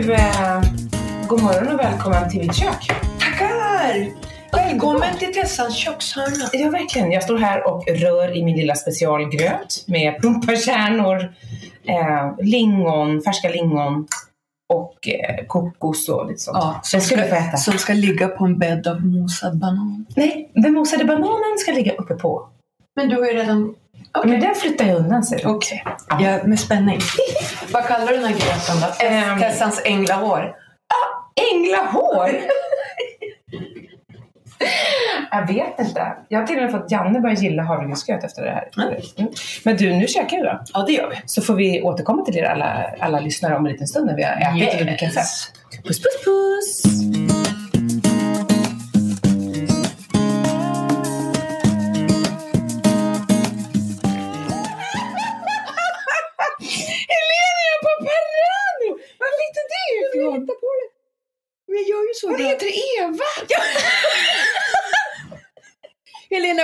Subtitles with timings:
[0.00, 0.62] Du, eh,
[1.28, 2.90] god morgon och välkommen till mitt kök.
[3.20, 4.08] Tackar!
[4.52, 6.48] Välkommen till Tessans kökshörna.
[6.52, 7.12] Ja, verkligen.
[7.12, 11.34] Jag står här och rör i min lilla specialgröt med pumpakärnor,
[11.84, 14.06] eh, lingon, färska lingon
[14.74, 16.58] och eh, kokos och lite sånt.
[16.60, 17.56] Ja, det ska få äta.
[17.56, 20.06] som ska ligga på en bädd av mosad banan.
[20.16, 22.48] Nej, den mosade bananen ska ligga uppe på.
[22.96, 23.74] Men du har ju redan...
[24.24, 25.46] Men den flyttar jag undan sig.
[25.46, 25.82] Okej.
[26.08, 26.20] Ja.
[26.20, 26.98] Ja, med spänning.
[27.72, 29.06] Vad kallar du den här gröten då?
[29.06, 29.40] Ehm.
[29.40, 30.54] Tessans änglahår.
[31.52, 32.30] Änglahår!
[35.30, 36.16] jag vet inte.
[36.28, 38.68] Jag har till och med fått Janne börja gilla havregrynsgröt efter det här.
[38.76, 39.32] Mm.
[39.64, 40.60] Men du, nu käkar vi då.
[40.72, 41.16] Ja, det gör vi.
[41.26, 44.22] Så får vi återkomma till er alla, alla lyssnare om en liten stund när vi
[44.22, 45.20] har ätit och druckit kaffe.
[45.84, 46.82] Puss, puss, puss!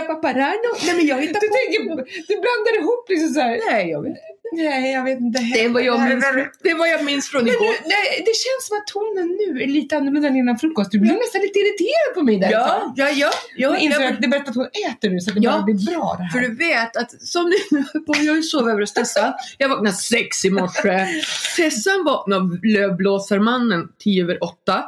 [0.06, 0.70] Paparano.
[0.86, 1.78] Nej, men jag hittar Du, tänker,
[2.28, 3.60] du blandar ihop liksom så här.
[3.70, 4.16] Nej, jag vet
[4.52, 5.40] Nej, jag vet inte.
[5.54, 6.24] Det vad jag minns,
[6.62, 7.60] det vad jag minns från igår.
[7.60, 10.90] du, nej, det känns som att tonen nu är lite annorlunda än innan frukost.
[10.90, 12.50] Du blir nästan lite irriterad på mig där.
[12.50, 13.30] Ja, ja, ja.
[13.56, 15.50] Jag ja, jag, att det är bättre att hon äter nu så att det Ja,
[15.50, 16.30] bara blir bra det här.
[16.30, 17.52] För du vet att som
[18.06, 19.32] på, jag sov över hos Tessan.
[19.58, 21.06] Jag vaknade sex i morse.
[21.56, 24.84] Tessan vaknade av lövblåsarmannen tio över åtta.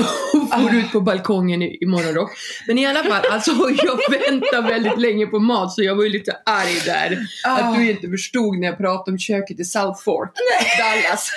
[0.00, 0.74] Och for Ah.
[0.74, 2.30] ut på balkongen i, i morgonrock.
[2.66, 3.50] Men i alla fall, alltså
[3.82, 7.18] jag väntade väldigt länge på mat så jag var ju lite arg där.
[7.46, 7.56] Ah.
[7.56, 10.30] Att du inte förstod när jag pratade om köket i South Fork,
[10.78, 11.30] Dallas.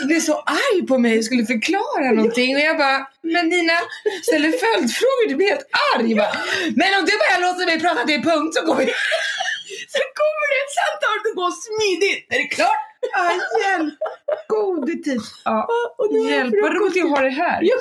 [0.00, 3.78] Du blev så arg på mig och skulle förklara någonting och jag bara, men Nina
[4.22, 6.14] ställer följdfrågor, du blir helt arg.
[6.14, 6.32] Bara,
[6.80, 8.84] men om du bara låter mig prata till punkt så går vi...
[9.94, 12.26] Sen kommer det ett samtal som går smidigt.
[12.34, 12.82] Är det klart?
[13.12, 13.94] Ah, hjälp!
[14.48, 15.20] Gode tid.
[15.44, 15.68] Ja.
[16.10, 17.58] Det Hjälp, vad roligt att ha dig här.
[17.62, 17.74] Ja,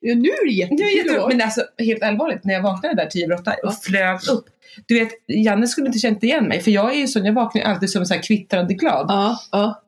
[0.00, 3.06] ja, nu är det Nu är jättekul Men alltså helt allvarligt, när jag vaknade där
[3.06, 4.44] 10 över åtta och flög upp.
[4.86, 7.62] Du vet, Janne skulle inte känt igen mig för jag är ju sån, jag vaknar
[7.62, 9.06] alltid som så här kvittrande glad.
[9.08, 9.82] Ja, ja.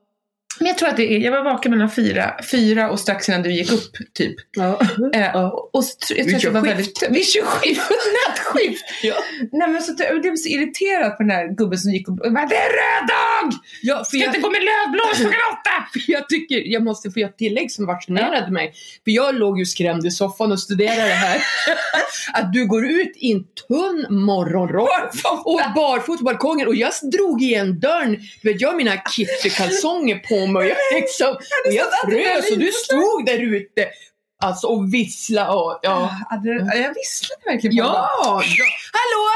[0.58, 3.42] Men jag tror att det är, jag var vaken mellan fyra, fyra och strax innan
[3.42, 4.34] du gick upp typ.
[4.56, 4.80] ja.
[5.14, 5.70] Eh, Ja.
[5.72, 6.66] och så, jag tror jag var 27.
[6.68, 7.02] väldigt...
[7.10, 7.48] Vid 27!
[8.28, 8.84] Nattskift!
[9.02, 9.14] Ja.
[9.52, 12.46] Nej men så, jag blev så irriterad på den här gubben som gick och bara
[12.46, 13.52] Det är röd dag!
[13.82, 15.70] Ja, för Ska jag, inte gå med lövblås klockan åtta!
[15.92, 18.72] för jag tycker, jag måste få göra ett tillägg som vaccinerade mig.
[19.04, 21.42] För jag låg ju skrämd i soffan och studerade det här.
[22.32, 24.88] att du går ut i en tunn morgonrock
[25.44, 28.16] och barfota på balkongen och jag drog igen dörren.
[28.42, 31.28] Du vet, jag har mina kittykalsonger på mig och jag, liksom,
[31.66, 33.88] och jag frös och du stod där ute.
[34.44, 36.10] Alltså och vissla och ja.
[36.30, 38.08] Ja, det- jag visslade verkligen på Ja!
[38.24, 38.42] ja.
[38.92, 39.28] Hallå!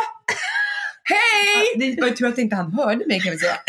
[1.04, 1.94] Hej!
[1.94, 3.56] Det var ju tur att inte han hörde mig kan vi säga.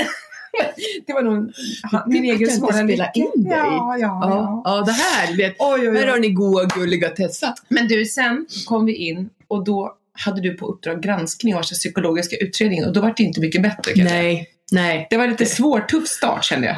[1.08, 1.52] Det var nog
[1.92, 3.52] han, min egen svåra spela in dig.
[3.58, 4.62] Ja, ja, Ja, ja.
[4.66, 6.20] ja, det här, vet, Oj, oj, här har oj.
[6.22, 7.56] ni goa gulliga Tessa.
[7.68, 12.36] Men du, sen kom vi in och då hade du på uppdrag granskning av psykologiska
[12.38, 13.94] utredningen och då var det inte mycket bättre.
[13.94, 14.22] kan jag säga.
[14.24, 15.08] Nej, nej.
[15.10, 16.76] Det var lite svår, tuff start kände jag.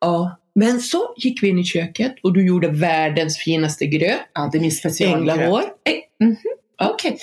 [0.00, 0.40] Ja.
[0.54, 4.20] Men så gick vi in i köket och du gjorde världens finaste gröt.
[4.34, 5.38] Ja, det är min specialgröt.
[5.38, 5.60] Änglahår.
[5.60, 6.36] Eh, mhm,
[6.82, 7.18] Okej.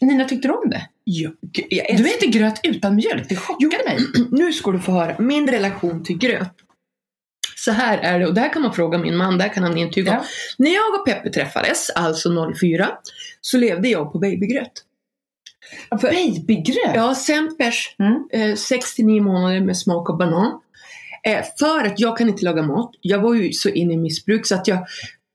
[0.00, 0.88] Nina, tyckte du om det?
[1.04, 1.30] Ja,
[1.68, 3.98] jag Du äter gröt utan mjölk, det chockade mig.
[4.30, 6.52] Nu ska du få höra min relation till gröt.
[7.56, 9.62] Så här är det, och det här kan man fråga min man, det här kan
[9.62, 10.12] han intyga.
[10.12, 10.24] Ja.
[10.58, 12.88] När jag och Peppe träffades, alltså 04,
[13.40, 14.72] så levde jag på babygröt.
[16.00, 16.10] För-
[16.40, 16.94] Babygröt?
[16.94, 18.50] Ja, Sempers, Mm.
[18.50, 20.60] eh, 69 månader med smak av banan.
[21.26, 22.90] Eh, för att jag kan inte laga mat.
[23.00, 24.78] Jag var ju så inne i missbruk så att jag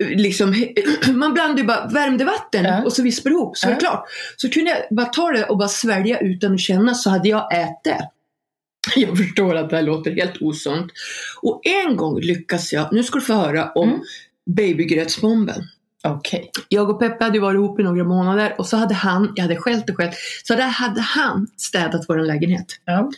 [0.04, 0.66] eh, liksom,
[1.14, 2.84] man blandade ju bara värmde vatten Ja.
[2.84, 4.06] och så vispade ihop så var det klart.
[4.38, 7.54] Så kunde jag bara ta det och bara svälja utan att känna så hade jag
[7.62, 8.02] ätit.
[8.96, 10.92] Jag förstår att det här låter helt osunt.
[11.42, 14.02] Och en gång lyckas jag, nu ska du få höra om Mm.
[14.56, 15.64] babygrötsbomben.
[16.04, 16.52] Okej.
[16.70, 19.56] Jag och Peppe hade varit ihop i några månader och så hade han, jag hade
[19.56, 22.66] skällt och skällt, så där hade han städat vår lägenhet.
[22.86, 23.12] Ja.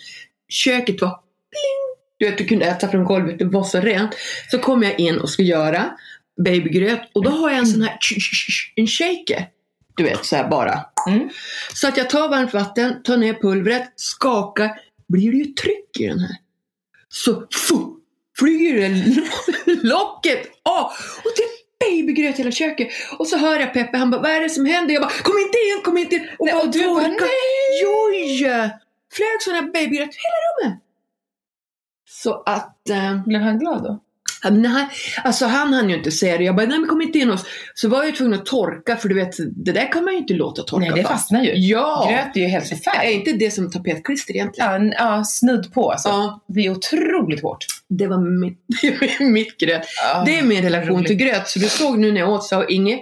[0.49, 1.86] Köket var pling!
[2.17, 4.15] Du vet, du kunde äta från golvet, det var så rent.
[4.51, 5.97] Så kom jag in och skulle göra
[6.43, 7.97] babygröt och då har jag en sån här,
[8.75, 9.47] en shaker.
[9.95, 10.79] Du vet, så här bara.
[11.07, 11.29] Mm.
[11.73, 16.07] Så att jag tar varmt vatten, tar ner pulvret, skakar, blir det ju tryck i
[16.07, 16.35] den här.
[17.09, 17.47] Så
[18.39, 18.89] flyger det
[19.83, 20.85] locket av
[21.23, 22.87] och det är babygröt i hela köket.
[23.17, 24.93] Och så hör jag Peppe, han bara, vad är det som händer?
[24.93, 26.27] Jag bara, kom inte in, kom inte in!
[26.39, 27.17] Och, Nej, och du bara, nej!
[29.13, 30.83] Flög sån här babygröt hela rummet.
[32.09, 32.89] Så att...
[32.89, 34.03] Eh, Blev han glad då?
[34.41, 34.67] Han,
[35.23, 36.43] alltså han hann ju inte säga det.
[36.43, 38.95] Jag bara, nej men kom inte in hos Så var jag ju tvungen att torka
[38.95, 41.13] för du vet, det där kan man ju inte låta torka Nej, det fast.
[41.13, 41.51] fastnar ju.
[41.55, 42.07] Ja!
[42.11, 43.27] Gröt är ju helt Är förfärligt.
[43.27, 44.87] inte det som tapetklister egentligen?
[44.91, 46.09] Ja, ja, snudd på alltså.
[46.09, 46.43] Ja.
[46.47, 47.65] Det är otroligt hårt.
[47.89, 48.59] Det var mitt,
[49.19, 49.81] mitt gröt.
[50.13, 51.07] Ja, det är min relation roligt.
[51.07, 51.47] till gröt.
[51.47, 52.99] Så du såg nu när jag åt så har inget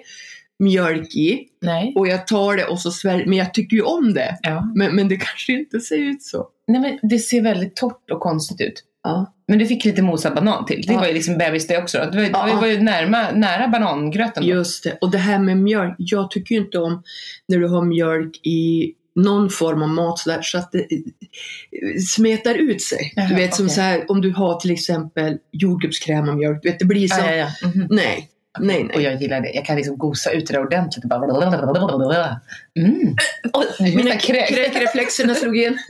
[0.60, 1.40] mjölk i.
[1.62, 1.94] Nej.
[1.96, 4.38] Och jag tar det och så sväljer Men jag tycker ju om det.
[4.42, 4.72] Ja.
[4.76, 6.48] Men, men det kanske inte ser ut så.
[6.68, 8.84] Nej, men det ser väldigt torrt och konstigt ut.
[9.08, 9.34] Ja.
[9.48, 10.82] Men du fick lite mosad banan till.
[10.88, 11.00] Det Ja.
[11.00, 11.98] var ju liksom bebis det också.
[11.98, 12.06] Då.
[12.06, 12.56] Det var, Ja.
[12.56, 14.44] det var ju närma, nära banangröten.
[14.44, 14.50] Då.
[14.50, 14.98] Just det.
[15.02, 15.96] Och det här med mjölk.
[15.98, 17.04] Jag tycker ju inte om
[17.48, 21.98] när du har mjölk i någon form av mat så, där, så att det eh,
[22.16, 23.14] smetar ut sig.
[23.16, 23.76] Jaha, du vet som okej.
[23.76, 26.60] så här om du har till exempel jordgubbskräm och mjölk.
[26.64, 27.22] Du vet, det blir så.
[27.22, 27.68] Ja, ja, ja.
[27.68, 27.88] Mhm.
[27.90, 28.30] Nej.
[28.60, 29.04] Nej, Och nej.
[29.04, 29.52] jag gillar det.
[29.54, 31.04] Jag kan liksom gosa ut det där ordentligt.
[31.06, 32.36] och Bara...
[32.80, 33.16] Mm.
[33.54, 35.78] Oj, Mina mina kräk- kräkreflexerna slog in.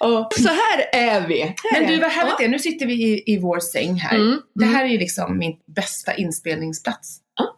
[0.00, 1.40] Ja, så här är vi.
[1.40, 2.48] Här Men du, vad härligt det är.
[2.48, 4.16] Nu sitter vi i, i vår säng här.
[4.16, 4.74] Mm, Det mm.
[4.74, 7.18] här är ju liksom min bästa inspelningsplats.
[7.36, 7.56] Ja.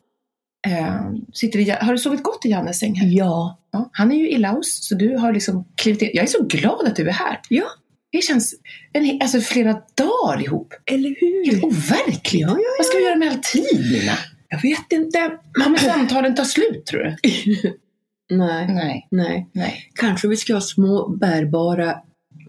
[0.70, 3.08] Eh, sitter i, har du sovit gott i Jannes säng här?
[3.08, 3.56] Ja.
[3.72, 6.10] Ja, han är ju i Laos, så du har liksom klivit in.
[6.12, 7.40] Jag är så glad att du är här.
[7.48, 7.64] Ja.
[8.12, 8.54] Det känns
[8.92, 10.74] en, alltså flera dagar ihop.
[10.86, 11.52] Eller hur?
[11.52, 12.42] Helt overkligt.
[12.42, 14.12] Ja, ja, Vad ska vi göra med all tid, Nina?
[14.48, 15.38] Jag vet inte.
[15.64, 17.16] Kommer samtalen ta slut, tror du?
[18.36, 19.08] Nej, Nej.
[19.10, 19.50] nej.
[19.52, 19.90] Nej.
[19.94, 21.96] Kanske vi ska ha små bärbara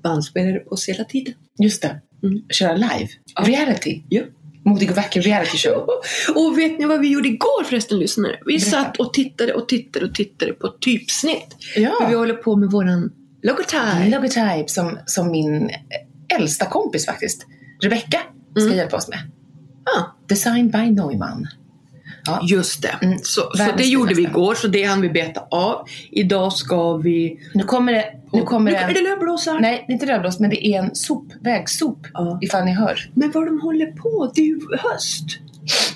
[0.04, 1.34] bandspelare på oss hela tiden.
[1.64, 2.02] Just det.
[2.24, 2.42] Mm.
[2.50, 3.08] Köra live.
[3.36, 3.44] Ja.
[3.44, 4.02] Reality.
[4.10, 4.22] Ja.
[4.66, 5.88] Modig och vacker reality show.
[6.36, 8.40] Och vet ni vad vi gjorde igår förresten lyssnare?
[8.46, 8.72] Vi Berätta.
[8.72, 11.56] satt och tittade och tittade och tittade på typsnitt.
[11.74, 11.84] För vi
[12.14, 12.18] Ja.
[12.18, 13.12] håller på med våran
[13.44, 14.10] logotype.
[14.10, 15.70] Logotype som, som min
[16.40, 17.46] äldsta kompis faktiskt,
[17.84, 18.20] Rebecca,
[18.56, 18.78] ska Mm.
[18.78, 19.20] hjälpa oss med.
[19.86, 21.48] Ja, Design by Neumann.
[22.26, 22.40] Ja.
[22.44, 23.06] just det.
[23.06, 23.18] Mm.
[23.24, 25.88] Så, så det gjorde vi igår, så det hann vi beta av.
[26.12, 27.40] Idag ska vi...
[27.54, 29.60] Nu kommer det, nu kommer nu det är det lövblåsare.
[29.60, 32.40] Nej, det är inte rödblåst, men det är en sop, vägsop, Ja.
[32.42, 33.10] ifall ni hör.
[33.14, 35.26] Men vad de håller på, det är ju höst.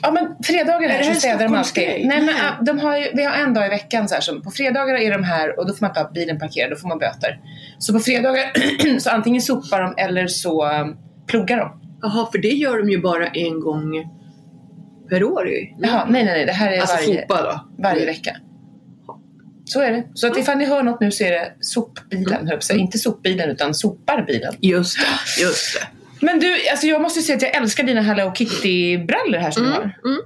[0.01, 1.83] Ja, men fredagar Är här så städar de alltid.
[1.83, 2.35] Nej, men Nej.
[2.59, 4.95] ah, de har ju, vi har en dag i veckan så här som på fredagar
[4.95, 7.39] är de här och då får man inte ha bilen parkerad, då får man böter.
[7.79, 8.51] Så på fredagar
[8.99, 10.97] så antingen sopar de eller så um,
[11.27, 11.81] pluggar de.
[12.01, 14.14] Jaha, för det gör de ju bara en gång
[15.09, 15.67] per år ju.
[15.79, 17.83] Jaha, nej, nej, nej, det här är Alltså varje, sopa då.
[17.83, 18.35] varje vecka.
[19.65, 20.03] Så är det.
[20.13, 22.77] Så att ifall ni hör något nu så är det sopbilen, höll jag.
[22.77, 24.53] Inte sopbilen utan soparbilen.
[24.61, 25.87] Just det, just det.
[26.25, 29.69] Men du, alltså jag måste säga att jag älskar dina Hello Kitty-brallor här som du
[29.69, 29.81] har.
[29.81, 30.19] mm.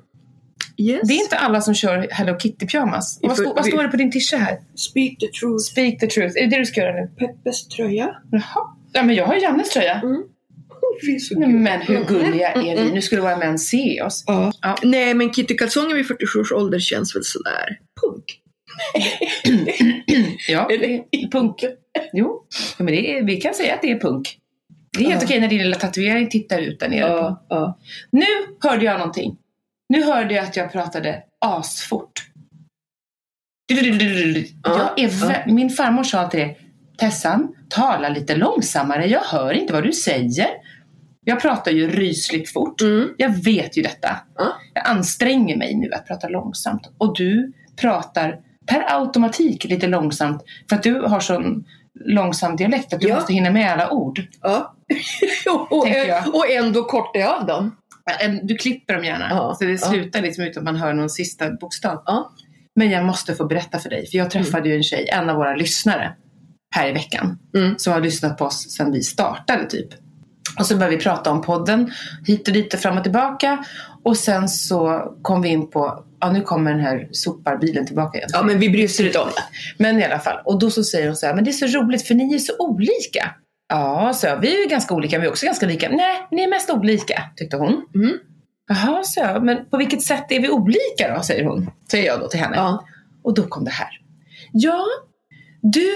[0.78, 1.02] Yes.
[1.08, 3.20] Det är inte alla som kör Hello Kitty-pyjamas.
[3.22, 4.58] Vad, stå, vad står det på din tisha här?
[4.76, 5.58] Speak the truth.
[5.72, 6.38] Speak the truth.
[6.38, 7.08] Är det det du ska göra nu?
[7.18, 8.16] Peppes tröja.
[8.32, 8.62] Jaha.
[8.94, 10.02] Ja, men jag har Jannes tröja.
[10.04, 10.10] Vi
[11.02, 11.60] är så Nej, gulliga.
[11.64, 12.92] Men hur gulliga är vi?
[12.92, 14.24] Nu skulle våra män se oss.
[14.28, 14.52] Ja.
[14.62, 14.78] Ja.
[14.84, 18.24] Nej, men kittykalsonger vid 47 års ålder känns väl sådär punk.
[20.50, 20.70] Ja,
[21.32, 21.56] punk.
[22.14, 22.46] Jo,
[22.78, 24.38] ja, men det är, vi kan säga att det är punk.
[24.98, 25.26] Det är helt Ja.
[25.28, 27.00] okej när din lilla tatuering tittar ut där nere.
[27.00, 27.80] Ja, ja.
[28.12, 28.26] Nu
[28.64, 29.38] hörde jag någonting.
[29.90, 32.12] Nu hörde jag att jag pratade asfort.
[33.68, 36.56] Jag är Min farmor sa alltid det.
[36.98, 39.06] Tessan, tala lite långsammare.
[39.08, 40.48] Jag hör inte vad du säger.
[41.30, 42.82] Jag pratar ju rysligt fort.
[42.82, 43.10] Mm.
[43.18, 44.20] Jag vet ju detta.
[44.38, 44.54] Ja.
[44.74, 46.92] Jag anstränger mig nu att prata långsamt.
[46.98, 48.36] Och du pratar
[48.68, 50.44] per automatik lite långsamt.
[50.70, 51.66] För att du har sån
[52.06, 53.16] långsam dialekt att du Ja.
[53.16, 54.22] måste hinna med alla ord.
[54.42, 54.76] ja.
[55.72, 57.76] och, och, ändå kortar jag av dem.
[58.44, 59.28] Du klipper dem gärna.
[59.30, 59.78] Ja, Så det ja.
[59.78, 62.04] slutar liksom utan att man hör någon sista bokstav.
[62.06, 62.32] Ja.
[62.76, 64.08] Men jag måste få berätta för dig.
[64.08, 66.14] För jag träffade ju en tjej, en av våra lyssnare,
[66.76, 67.40] här i veckan.
[67.58, 67.76] Mm.
[67.78, 69.90] Som har lyssnat på oss sedan vi startade typ.
[70.60, 71.92] Och så började vi prata om podden,
[72.26, 73.66] hit och dit och fram och tillbaka.
[74.04, 78.30] Och sen så kom vi in på, ja nu kommer den här soparbilen tillbaka igen.
[78.34, 79.44] Ja, men vi bryr oss inte om det.
[79.78, 80.42] Men i alla fall.
[80.46, 82.40] Och då så säger hon så här, men det är så roligt för ni är
[82.40, 83.36] så olika.
[83.70, 85.90] Ja, så jag, vi är ju ganska olika, men vi är också ganska lika.
[85.90, 87.86] Nej, ni är mest olika, tyckte hon.
[87.96, 88.18] Mm.
[88.68, 91.72] Jaha, så jag, men på vilket sätt är vi olika då, säger hon.
[91.92, 92.56] Säger jag då till henne.
[92.56, 92.86] Ja.
[93.24, 93.90] Och då kom det här.
[94.52, 94.86] Ja,
[95.62, 95.90] du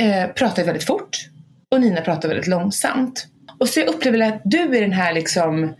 [0.00, 1.16] eh, pratar väldigt fort
[1.70, 3.26] och Nina pratar väldigt långsamt.
[3.60, 5.74] Och så jag upplever att du är den här liksom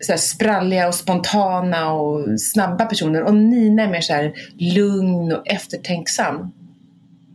[0.00, 5.32] så här spralliga och spontana och snabba personen och Nina är mer så här lugn
[5.32, 6.52] och eftertänksam.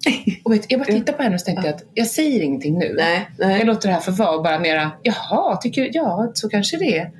[0.43, 2.95] Och vet, jag bara tittade på henne och tänkte jag att jag säger ingenting nu.
[2.97, 3.65] Nej, Jag nej.
[3.65, 7.11] låter det här få vara och bara mera, jaha, tycker ja, så kanske det är.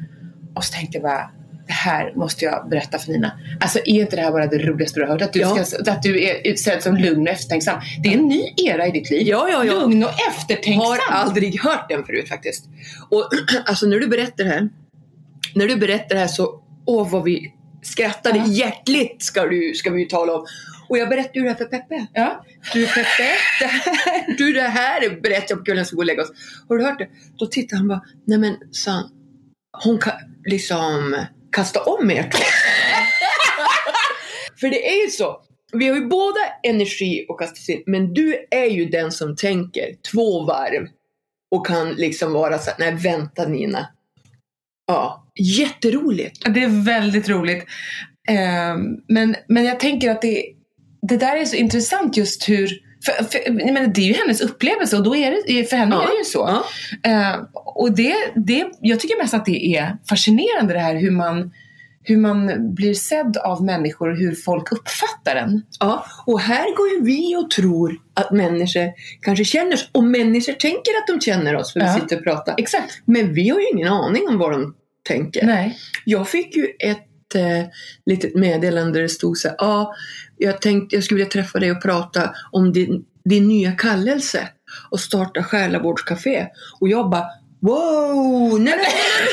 [0.56, 1.32] Och så tänkte jag bara,
[1.70, 3.32] det här måste jag berätta för Nina.
[3.62, 5.22] Alltså är inte det här bara det roligaste du har hört?
[5.22, 5.66] Att du, Ja.
[5.66, 7.82] ska, att du är utsedd som lugn och eftertänksam.
[8.04, 9.28] Det är en ny era i ditt liv.
[9.28, 9.74] Ja, ja, ja.
[9.74, 10.86] Lugn och eftertänksam.
[10.86, 12.66] Har aldrig hört den förut faktiskt.
[13.10, 13.30] Och
[13.66, 14.70] alltså när du berättar det här,
[15.56, 18.46] när du berättar det här så, åh vad vi skrattade Ja.
[18.48, 20.46] hjärtligt ska, du, ska vi ju tala om.
[20.90, 22.08] Och jag berättade ju det här för Peppe.
[22.14, 22.46] Ja.
[22.74, 23.24] Du Peppe,
[23.60, 26.32] det här, du det här berättade jag på kvällen så gå och lägga oss.
[26.70, 27.08] Har du hört det?
[27.40, 29.10] Då tittade han bara, nej men sa
[29.84, 30.14] hon kan
[30.46, 32.40] liksom kasta om er två.
[34.60, 35.42] För det är ju så.
[35.74, 39.96] Vi har ju båda energi att kasta in, men du är ju den som tänker
[40.12, 40.88] två varv
[41.52, 43.88] och kan liksom vara så nej vänta Nina.
[44.88, 46.54] Ja, jätteroligt.
[46.54, 47.66] Det är väldigt roligt.
[48.30, 48.78] Eh,
[49.08, 50.46] men, men jag tänker att det,
[51.02, 54.98] det där är så intressant just hur för, för, men det är ju hennes upplevelse
[54.98, 56.64] och då är det, för henne Ja, är det ju så.
[57.04, 57.12] ja.
[57.12, 61.52] Eh, och det, det, jag tycker mest att det är fascinerande det här hur man,
[62.04, 65.62] hur man blir sedd av människor och hur folk uppfattar en.
[65.80, 68.90] Ja, och här går ju vi och tror att människor
[69.22, 71.94] kanske känner oss, och människor tänker att de känner oss för Ja.
[71.96, 72.56] vi sitter och pratar.
[72.58, 73.02] Exakt.
[73.06, 74.76] Men vi har ju ingen aning om vad de
[75.08, 75.46] tänker.
[75.46, 75.78] Nej.
[76.06, 77.66] Jag fick ju ett eh,
[78.06, 79.94] litet meddelande där det stod så här, ja,
[80.38, 84.48] jag tänkte jag skulle vilja träffa dig och prata om din, din nya kallelse
[84.90, 86.48] och starta Själavårdscafé.
[86.80, 87.26] Och jag bara,
[87.62, 88.88] wow, nej, nej,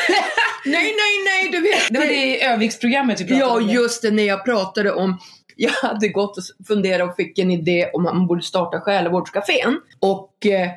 [0.09, 0.23] nej,
[0.65, 1.89] nej, nej, nej, du vet.
[1.91, 3.69] Det var det i Öviksprogrammet vi pratade Ja, om.
[3.69, 5.19] just det, när jag pratade om
[5.57, 9.81] jag hade gått och funderat och fick en idé om att man borde starta själavårdscafén.
[10.01, 10.71] Och eh,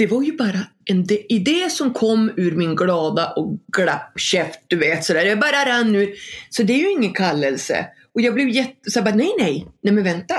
[0.00, 4.76] det var ju bara en idé som kom ur min glada och glapp käft, du
[4.76, 5.24] vet sådär.
[5.24, 6.14] Det bara rann ur.
[6.50, 7.86] Så det är ju ingen kallelse.
[8.14, 8.90] Och jag blev jätte...
[8.90, 10.34] Så jag bara, nej, nej, nej men vänta.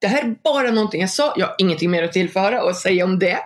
[0.00, 1.34] Det här är bara någonting jag sa.
[1.36, 3.38] Jag har ingenting mer att tillföra och säga om det.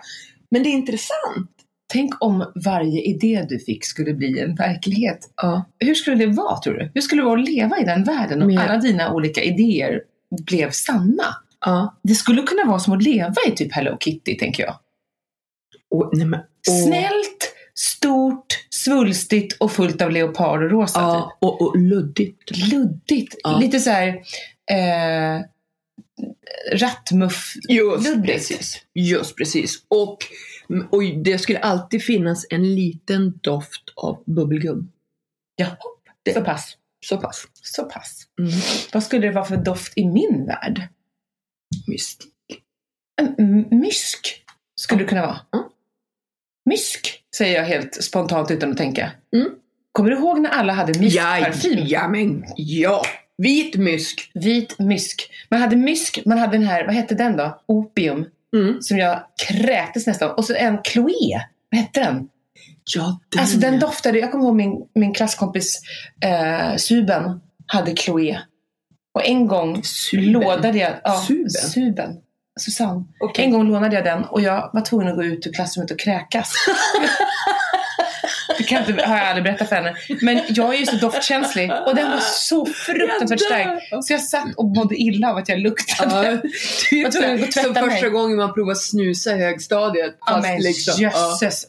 [0.51, 1.51] Men det är intressant.
[1.93, 5.19] Tänk om varje idé du fick skulle bli en verklighet.
[5.35, 5.69] Ja.
[5.79, 6.91] Hur skulle det vara tror du?
[6.93, 10.01] Hur skulle det vara att leva i den världen om Med- alla dina olika idéer
[10.45, 11.23] blev sanna?
[11.65, 11.99] ja.
[12.03, 14.75] Det skulle kunna vara som att leva i typ Hello Kitty, tänker jag.
[15.95, 16.45] Och, nej, men, och,
[16.85, 20.99] Snällt, stort, svulstigt och fullt av leopard och rosa.
[20.99, 22.45] Ja, och, och luddigt.
[22.47, 22.71] Typ.
[22.73, 23.35] Luddigt.
[23.43, 23.57] Ja.
[23.59, 24.07] Lite så här
[24.71, 25.41] eh,
[26.73, 27.53] rattmuff.
[27.69, 28.27] Just Luddigt.
[28.27, 28.81] precis.
[28.93, 29.83] Just precis.
[29.87, 30.17] Och,
[30.91, 34.91] och det skulle alltid finnas en liten doft av bubbelgum.
[35.55, 35.77] Ja,
[36.23, 36.77] Det- så pass.
[37.05, 37.47] Så pass.
[37.61, 38.27] Så pass.
[38.39, 38.51] Mm.
[38.93, 40.87] Vad skulle det vara för doft i min värld?
[41.87, 42.31] Mystik.
[43.37, 44.43] En mysk
[44.75, 45.39] skulle det kunna vara.
[45.53, 45.64] Mm.
[46.65, 49.11] Mysk, säger jag helt spontant utan att tänka.
[49.33, 49.47] Mm.
[49.91, 51.79] Kommer du ihåg när alla hade myskparfym?
[51.85, 53.03] ja, men ja.
[53.37, 54.31] Vit mysk.
[54.33, 55.29] Vit mysk.
[55.49, 57.61] Man hade mysk, man hade den här, vad hette den då?
[57.65, 58.25] Opium.
[58.55, 58.81] Mm.
[58.81, 60.31] Som jag kräktes nästan.
[60.31, 61.41] Och så en Chloé.
[61.71, 62.29] Vad hette den?
[62.95, 63.41] Ja, den.
[63.41, 65.81] Alltså den doftade, jag kommer ihåg min, min klasskompis
[66.21, 68.37] eh, Suben hade Chloé.
[69.13, 70.31] Och en gång Suben?
[70.31, 70.93] lånade jag...
[71.03, 71.49] Ja, Suben?
[71.49, 72.17] Suben.
[72.59, 73.03] Susanne.
[73.19, 73.45] Okej.
[73.45, 75.99] En gång lånade jag den och jag var tvungen att gå ut ur klassrummet och
[75.99, 76.53] kräkas.
[78.57, 79.95] Det kan inte, har jag aldrig berättat för henne.
[80.21, 83.83] Men jag är ju så doftkänslig och den var så fruktansvärt stark.
[84.03, 86.41] Så jag satt och mådde illa av att jag luktade.
[86.91, 90.15] Ja, typ Jag som första gången man provar snusa i högstadiet.
[90.25, 91.65] Ja, men liksom, ja, jösses.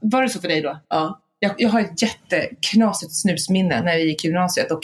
[0.00, 0.80] Var det så för dig då?
[0.88, 1.20] ja.
[1.40, 4.80] Jag, jag har ett jätteknasigt snusminne när vi gick i gymnasiet och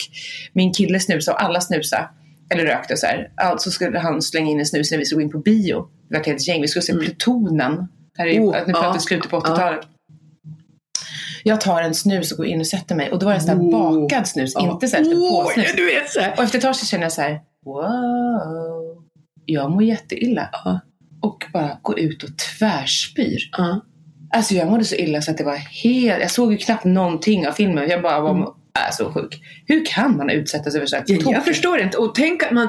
[0.53, 2.09] min kille snusade och alla snusade.
[2.53, 3.31] Eller rökte så här.
[3.37, 5.87] Alltså skulle han slänga in en snus när vi skulle gå in på bio.
[6.09, 6.61] Vi var ett helt gäng.
[6.61, 7.05] Vi skulle se Mm.
[7.05, 7.87] Plutonen.
[8.17, 9.79] Här är, Oh, nu pratar vi slutet på 80-talet.
[11.43, 13.11] Jag tar en snus och går in och sätter mig.
[13.11, 14.01] Och då var det en sån här Oh.
[14.01, 14.71] bakad snus, Ja.
[14.71, 15.73] inte så här Åh, påsnus.
[15.75, 16.33] du vet så här.
[16.37, 19.03] Och efter ett tag så känner jag så här, wow,
[19.45, 20.49] jag mår jätteilla.
[20.51, 20.79] Ja.
[21.21, 23.39] Och bara går ut och tvärspyr.
[24.35, 26.21] Alltså jag mådde så illa så att det var helt...
[26.21, 27.89] Jag såg ju knappt någonting av filmen.
[27.89, 28.47] Jag bara var Mm.
[28.75, 29.41] Äh, så sjuk.
[29.67, 31.31] Hur kan man utsätta sig för så här Ja, tokigt?
[31.31, 31.97] jag förstår inte.
[31.97, 32.67] Och tänk att man,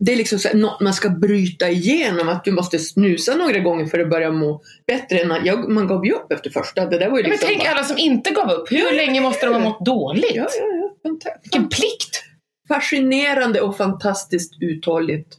[0.00, 2.28] det är liksom så här, något man ska bryta igenom.
[2.28, 5.18] Att du måste snusa några gånger för att börja må bättre.
[5.18, 6.86] Än att, jag, man gav ju upp efter första.
[6.86, 8.72] Det där var ju Ja, Men liksom tänk bara, alla som inte gav upp.
[8.72, 10.32] Hur Ja, länge måste de ha mått dåligt?
[10.34, 11.18] Ja, ja, ja.
[11.42, 12.24] Vilken plikt!
[12.68, 15.34] Fascinerande och fantastiskt uthålligt.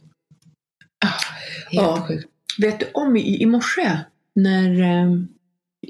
[1.70, 2.04] Helt Ja.
[2.08, 2.26] sjukt.
[2.58, 3.98] Vet du om i, i morse
[4.34, 5.10] när eh,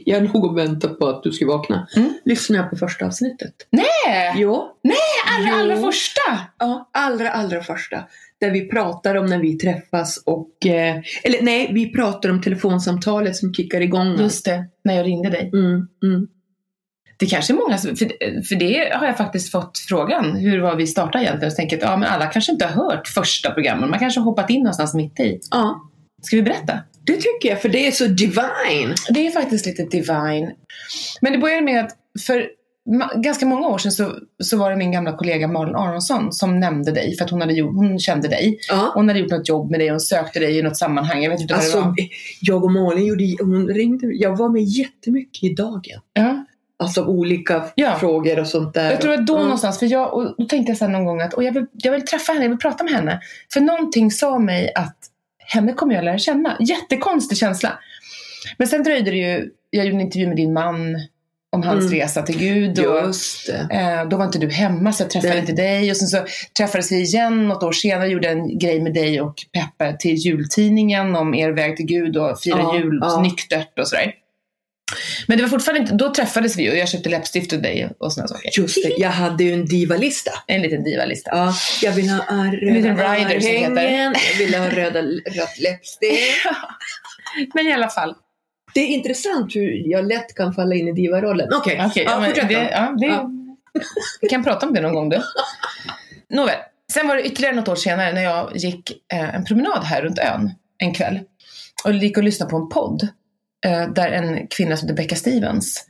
[0.06, 1.88] jag låg och väntade på att du skulle vakna.
[1.96, 2.12] Mm.
[2.24, 3.54] Lyssnade jag på första avsnittet.
[3.70, 4.32] Nej!
[4.36, 4.54] Jo.
[4.54, 5.54] Allra, Jo.
[5.54, 6.20] allra första!
[6.58, 8.04] Ja, allra, allra första.
[8.40, 10.66] Där vi pratar om när vi träffas och...
[10.66, 14.20] Eh, eller nej, vi pratar om telefonsamtalet som kickar igång.
[14.20, 15.50] Just det, när jag ringde dig.
[15.52, 16.28] Mm, mm.
[17.18, 18.06] Det kanske är många som, för,
[18.48, 21.50] för det har jag faktiskt fått frågan, hur var vi startade egentligen?
[21.50, 24.20] Så tänker jag att ja, men alla kanske inte har hört första programmen, man kanske
[24.20, 25.40] har hoppat in någonstans mitt i.
[25.50, 25.80] Ja,
[26.22, 26.78] Ska vi berätta?
[27.06, 28.94] Det tycker jag, för det är så divine.
[29.10, 30.50] Det är faktiskt lite divine.
[31.20, 32.48] Men det började med att för
[33.16, 36.92] ganska många år sedan så, så var det min gamla kollega Malin Aronsson som nämnde
[36.92, 38.58] dig för att hon, hade gjort, hon kände dig.
[38.68, 38.92] Ja.
[38.94, 41.22] Hon hade gjort något jobb med dig och hon sökte dig i något sammanhang.
[41.22, 41.94] Jag vet inte vad det Alltså, var.
[42.40, 46.00] jag och Malin gjorde, hon ringde, jag var med jättemycket i dagen.
[46.12, 46.44] Ja.
[46.78, 47.96] Alltså olika Ja.
[48.00, 48.90] frågor och sånt där.
[48.90, 49.44] Jag tror att då Mm.
[49.44, 51.92] någonstans, för jag, och då tänkte jag sen någon gång att och jag, vill, jag
[51.92, 53.20] vill träffa henne, jag vill prata med henne.
[53.52, 54.96] För någonting sa mig att
[55.54, 56.56] henne kommer jag lära känna.
[56.60, 57.78] Jättekonstig känsla.
[58.58, 60.96] Men sen dröjde det ju, jag gjorde en intervju med din man
[61.52, 61.94] om hans Mm.
[62.00, 62.78] resa till Gud.
[62.78, 63.74] Och, Just det.
[63.76, 65.40] Eh, då var inte du hemma så jag träffade Nej.
[65.40, 65.90] inte dig.
[65.90, 66.18] Och sen så
[66.58, 71.16] träffades vi igen något år senare gjorde en grej med dig och Peppe till jultidningen
[71.16, 73.20] om er väg till Gud och fira Ja, jul ja.
[73.22, 74.12] nyktert och sådär.
[75.26, 78.12] Men det var fortfarande inte, då träffades vi och jag köpte läppstift till dig och
[78.12, 78.50] sådana saker.
[78.60, 80.30] Just det, jag hade ju en divalista.
[80.46, 81.30] En liten divalista.
[81.30, 83.82] Ja, jag vill ha En liten röda rider som heter.
[84.30, 86.46] jag vill ha röda, rött läppstift.
[87.54, 88.14] Men i alla fall.
[88.74, 91.48] Det är intressant hur jag lätt kan falla in i divarollen.
[91.52, 93.30] Okej, Okej, ja, ja, fortsätt det, ja, det, Ja.
[94.20, 95.22] Vi kan prata om det någon gång du.
[96.30, 96.56] Nåväl.
[96.92, 100.18] Sen var det ytterligare något år senare när jag gick eh, en promenad här runt
[100.18, 101.20] ön en kväll.
[101.84, 103.08] Och gick och lyssnade på en podd.
[103.66, 105.86] Eh, där en kvinna som heter Becca Stevens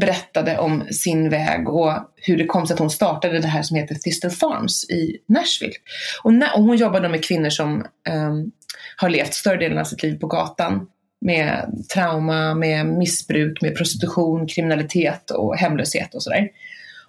[0.00, 3.76] berättade om sin väg och hur det kom sig att hon startade det här som
[3.76, 5.74] heter Thistle Farms i Nashville.
[6.22, 8.52] Och, när, och hon jobbade med kvinnor som um,
[8.96, 10.86] har levt större delen av sitt liv på gatan
[11.20, 16.48] med trauma, med missbruk, med prostitution, kriminalitet och hemlöshet och sådär.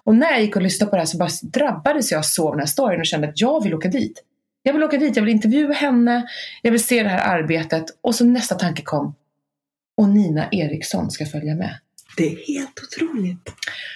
[0.04, 2.52] Och när jag gick och lyssnade på det här så bara drabbades jag så av
[2.52, 4.22] den här storyn och kände att jag vill åka dit.
[4.62, 6.26] Jag vill åka dit, jag vill intervjua henne,
[6.62, 7.84] jag vill se det här arbetet.
[8.00, 9.14] Och så nästa tanke kom.
[9.96, 11.78] Och Nina Eriksson ska följa med.
[12.16, 13.38] Det är helt otroligt.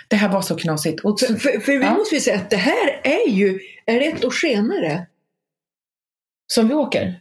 [0.09, 1.01] Det här var så knasigt.
[1.05, 1.95] Och så, För, för, för vi Ja.
[1.95, 5.07] måste ju säga att det här är ju, är det ett år senare?
[6.53, 7.15] som vi åker.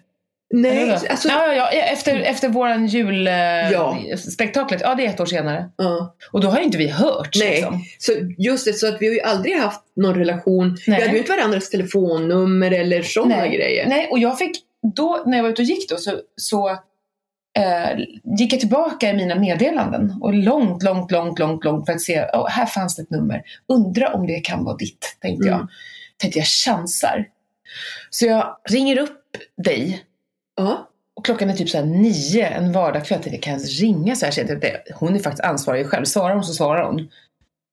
[0.53, 3.97] Nej, alltså, ja, ja, ja, efter, efter våran Ja.
[4.07, 4.81] julspektaklet.
[4.81, 5.69] Ja, det är ett år senare.
[5.77, 6.15] ja.
[6.31, 7.35] Och då har ju inte vi hört.
[7.39, 7.51] Nej.
[7.55, 7.83] Liksom.
[7.99, 10.67] Så just det, så att vi har ju aldrig haft någon relation.
[10.67, 10.77] Nej.
[10.85, 13.89] Vi hade ju inte varandras telefonnummer eller sådana grejer.
[13.89, 14.57] Nej, och jag fick,
[14.95, 16.79] då när jag var ute och gick då så, så
[17.57, 17.97] eh,
[18.37, 22.25] gick jag tillbaka i mina meddelanden och långt, långt, långt, långt, långt för att se,
[22.25, 23.41] oh, här fanns det ett nummer.
[23.67, 25.55] Undra om det kan vara ditt, tänkte jag.
[25.55, 25.67] Mm.
[26.17, 27.25] Tänkte jag chansar.
[28.09, 29.21] Så jag ringer upp
[29.63, 30.05] dig
[30.55, 30.89] Ja.
[31.15, 33.17] och klockan är typ så här nio en vardagskväll.
[33.17, 34.49] Jag tänkte, kan jag ens ringa så här sent?
[34.49, 36.05] Jag Hon är faktiskt ansvarig själv.
[36.05, 37.09] Svarar hon så svarar hon.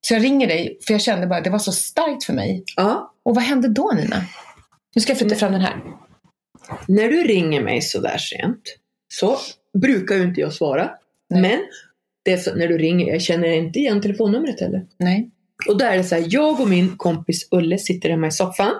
[0.07, 2.65] Så jag ringer dig, för jag kände bara att det var så starkt för mig.
[2.77, 3.13] ja.
[3.23, 4.25] Och vad hände då Nina?
[4.95, 5.77] Nu ska jag flytta fram den här.
[6.89, 8.63] När du ringer mig så där sent
[9.15, 9.37] så
[9.81, 10.91] brukar ju inte jag svara.
[11.31, 11.43] Nej.
[11.43, 11.59] Men
[12.25, 14.87] det är så, när du ringer, jag känner inte igen telefonnumret heller.
[14.99, 15.31] Nej.
[15.69, 18.75] Och där är det så här, jag och min kompis Ulle sitter hemma i soffan.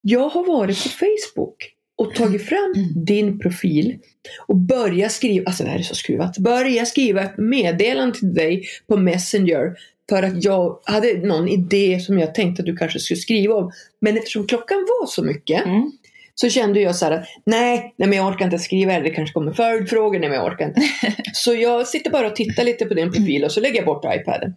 [0.00, 3.04] Jag har varit på Facebook och tagit fram Mm.
[3.04, 3.98] din profil
[4.46, 8.64] och börjat skriva, alltså det här är så skruvat, börja skriva ett meddelande till dig
[8.86, 9.76] på Messenger
[10.08, 13.72] för att jag hade någon idé som jag tänkte att du kanske skulle skriva om.
[14.00, 15.92] Men eftersom klockan var så mycket Mm.
[16.40, 19.10] Så kände jag så här att nej, nej men jag orkar inte skriva eller det
[19.10, 20.80] kanske kommer följdfrågor, nej men jag orkar inte.
[21.32, 24.04] så jag sitter bara och tittar lite på din profil och så lägger jag bort
[24.04, 24.54] iPaden.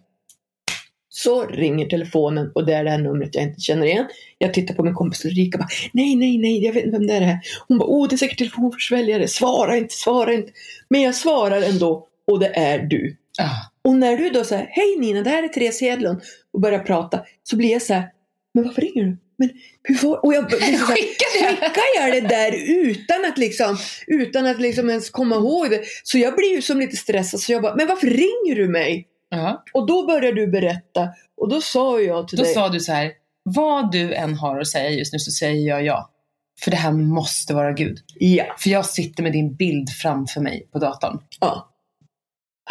[1.08, 4.08] Så ringer telefonen och det är det här numret jag inte känner igen.
[4.38, 7.06] Jag tittar på min kompis Ulrika och bara nej, nej, nej, jag vet inte vem
[7.06, 7.38] det är.
[7.68, 10.52] Hon bara åh, det är säkert telefonförsväljare, svara inte, svara inte.
[10.88, 13.16] Men jag svarar ändå och det är du.
[13.38, 13.88] Ah.
[13.88, 16.20] Och när du då säger hej Nina, det här är Therese Hedlund
[16.52, 18.08] och börjar prata så blir jag så här,
[18.54, 19.16] men varför ringer du?
[19.40, 19.50] Men
[19.82, 20.24] hur var...
[20.24, 20.80] Och jag, jag?
[20.80, 23.76] skickar jag det där utan att liksom,
[24.06, 25.80] utan att liksom ens komma ihåg det?
[26.02, 29.06] Så jag blir ju som lite stressad så jag bara, men varför ringer du mig?
[29.28, 29.64] Ja.
[29.72, 32.92] Och då börjar du berätta och då sa jag till Då dig, sa du så
[32.92, 36.10] här, vad du än har att säga just nu så säger jag ja.
[36.64, 37.98] För det här måste vara Gud.
[38.14, 41.18] ja, För jag sitter med din bild framför mig på datorn.
[41.40, 41.66] ja.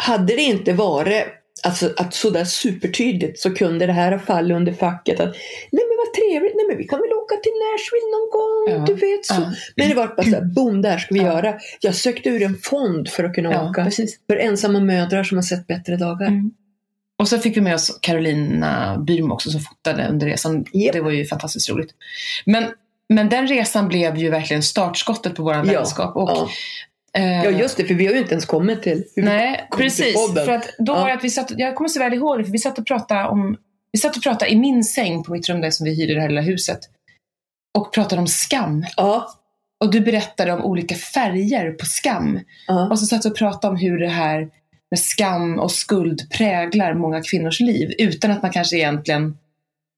[0.00, 1.24] Hade det inte varit
[1.62, 5.28] alltså, att sådär supertydligt så kunde det här ha fallit under facket att
[5.72, 8.94] nej men vad trevligt, nej men vi kan väl åka till Nashville någon gång, Ja,
[8.94, 9.34] du vet så.
[9.34, 9.52] ja.
[9.76, 11.26] Men det var bara såhär, boom, där ska vi Ja.
[11.26, 11.54] göra.
[11.80, 13.84] Jag sökte ur en fond för att kunna åka.
[13.84, 14.18] precis.
[14.26, 16.26] För ensamma mödrar som har sett bättre dagar.
[16.26, 16.50] Mm.
[17.18, 20.64] Och så fick vi med oss Carolina Byrmo också som fotade under resan.
[20.72, 20.92] Japp.
[20.92, 21.90] Det var ju fantastiskt roligt.
[22.46, 22.64] Men,
[23.08, 26.16] men den resan blev ju verkligen startskottet på vår Ja, vänskap.
[26.16, 26.48] Och, Ja.
[27.18, 29.78] Eh, ja, just det, för vi har ju inte ens kommit till hur Nej, till
[29.78, 30.14] precis.
[30.14, 30.46] podden.
[30.46, 32.58] För att då var att vi satt, jag kommer så väl ihåg det, för vi
[32.58, 33.56] satt och pratade om
[33.92, 36.20] vi satt och pratade i min säng på mitt rum där som vi hyrde det
[36.20, 36.78] här lilla huset.
[37.78, 38.84] Och pratade om skam.
[38.96, 39.30] Ja,
[39.84, 42.40] Och du berättade om olika färger på skam.
[42.66, 42.88] ja.
[42.90, 44.48] Och så satt vi och pratade om hur det här
[44.90, 47.94] med skam och skuld präglar många kvinnors liv.
[47.98, 49.38] Utan att man kanske egentligen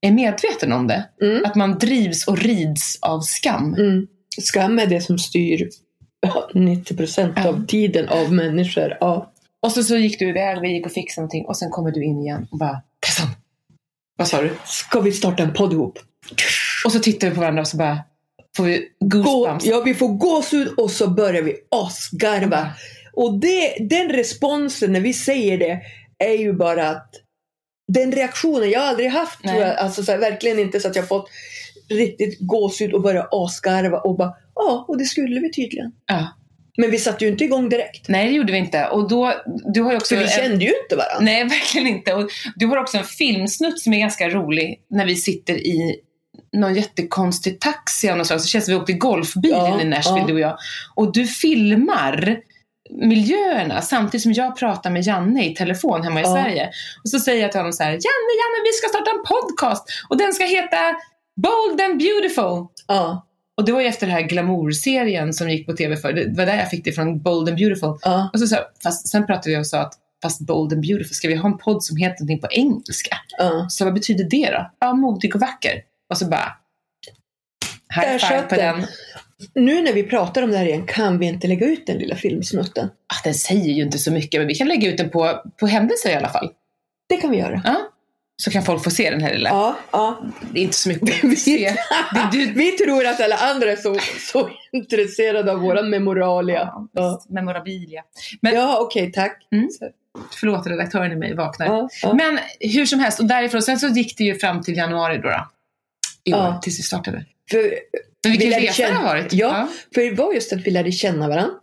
[0.06, 1.04] är medveten om det.
[1.22, 1.44] Mm.
[1.44, 3.74] Att man drivs och rids av skam.
[3.74, 4.06] Mm.
[4.40, 5.68] Skam är det som styr
[6.54, 8.96] 90 procent av tiden av människor.
[9.00, 9.32] Ja.
[9.60, 12.04] Och så, så gick du iväg, vi gick och fixade någonting och sen kommer du
[12.04, 13.28] in igen och bara Tessan!
[14.16, 14.52] Vad sa du?
[14.66, 15.98] Ska vi starta en podd ihop?
[16.84, 17.98] Och så tittar vi på varandra och så bara
[18.56, 19.64] får vi Gå, goosebumps.
[19.64, 22.58] ja, vi får gåshud och så börjar vi asgarva.
[22.58, 22.72] Mm.
[23.12, 25.80] Och det, den responsen när vi säger det
[26.18, 27.10] är ju bara att
[27.92, 29.54] den reaktionen jag har aldrig haft Nej.
[29.54, 31.28] tror jag, alltså så här, verkligen inte så att jag fått
[31.88, 34.34] riktigt gåshud och börja asgarva och bara
[34.68, 35.92] ja, och det skulle vi tydligen.
[36.06, 36.28] Ja.
[36.76, 38.08] Men vi satte ju inte igång direkt.
[38.08, 38.86] Nej, det gjorde vi inte.
[38.86, 39.32] Och då,
[39.74, 41.18] du har också För vi en- kände ju inte varandra.
[41.20, 42.14] Nej, verkligen inte.
[42.14, 45.96] Och du har också en filmsnutt som är ganska rolig när vi sitter i
[46.56, 48.40] någon jättekonstig taxi av något slag.
[48.40, 50.26] Så det känns som vi åkte golfbil Ja, i Nashville, ja.
[50.26, 50.56] du och jag.
[50.94, 52.36] Och du filmar
[52.90, 56.32] miljöerna samtidigt som jag pratar med Janne i telefon hemma i Ja.
[56.34, 56.70] Sverige.
[57.04, 59.84] Och så säger jag till honom så här, Janne, Janne, vi ska starta en podcast
[60.08, 60.76] och den ska heta
[61.36, 62.66] Bold and beautiful.
[62.88, 66.12] Ja, Och det var ju efter den här glamour-serien som gick på tv för.
[66.12, 67.98] Det var där jag fick det från Bold and beautiful.
[68.02, 68.30] ja.
[68.32, 71.28] Och så, så, fast, sen pratade vi och sa att fast Bold and beautiful, ska
[71.28, 73.16] vi ha en podd som heter någonting på engelska?
[73.38, 73.66] ja.
[73.68, 74.70] Så vad betyder det då?
[74.78, 75.82] Ja, modig och vacker.
[76.10, 76.56] Och så bara...
[77.94, 78.80] High five på den.
[78.80, 78.86] den.
[79.54, 82.16] Nu när vi pratar om det här igen, kan vi inte lägga ut den lilla
[82.16, 82.86] filmsnutten?
[82.86, 85.66] Ah, den säger ju inte så mycket, men vi kan lägga ut den på, på
[85.66, 86.50] händelser i alla fall.
[87.08, 87.62] Det kan vi göra.
[87.64, 87.91] Ja.
[88.44, 89.48] Så kan folk få se den här lilla.
[89.48, 90.22] Ja, ja.
[90.52, 91.74] Det är inte så mycket att se.
[92.14, 92.52] Det du...
[92.52, 93.96] Vi tror att alla andra är så,
[94.32, 96.58] så intresserade av våran memoralia.
[96.60, 97.22] Ja, Ja.
[97.28, 98.02] Memorabilia.
[98.40, 99.46] Men ja okej, tack.
[99.52, 99.68] Mm.
[100.40, 101.66] förlåt, redaktören i mig vaknar.
[101.66, 102.14] Ja, ja.
[102.14, 105.22] Men hur som helst, och därifrån, sen så gick det ju fram till januari då.
[105.28, 105.28] då
[106.24, 106.60] I år, Ja.
[106.62, 107.24] tills vi startade.
[107.50, 109.32] För, Men Vi vilken resa det känna- har varit.
[109.32, 109.68] Ja.
[109.94, 111.54] för det var just att vi lärde känna varandra.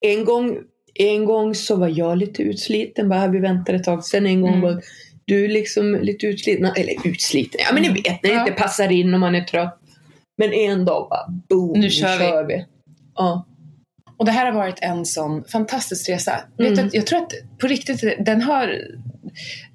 [0.00, 0.58] En gång,
[0.94, 4.04] en gång så var jag lite utsliten, bara vi väntar ett tag.
[4.04, 4.60] Sen en gång Mm.
[4.60, 4.82] var
[5.28, 8.02] du liksom lite utsliten, eller utsliten, ja men ni Mm.
[8.02, 8.40] vet när det Ja.
[8.48, 9.78] inte passar in och man är trött.
[10.38, 12.54] Men en dag bara boom, Nu kör vi.
[12.54, 12.64] vi.
[13.14, 13.46] Ja.
[14.16, 16.32] Och det här har varit en sån fantastisk resa.
[16.58, 16.70] Mm.
[16.70, 18.74] Vet du, att- jag tror att på riktigt, den har...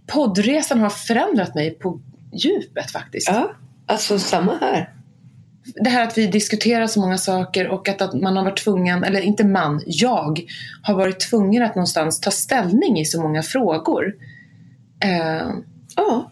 [0.07, 1.99] Poddresan har förändrat mig på
[2.33, 3.27] djupet faktiskt.
[3.27, 3.51] ja,
[3.85, 4.93] alltså samma här.
[5.75, 9.03] Det här att vi diskuterar så många saker och att, att man har varit tvungen,
[9.03, 10.41] eller inte man, jag
[10.81, 14.15] har varit tvungen att någonstans ta ställning i så många frågor.
[15.03, 15.49] Eh,
[15.95, 16.31] Ja.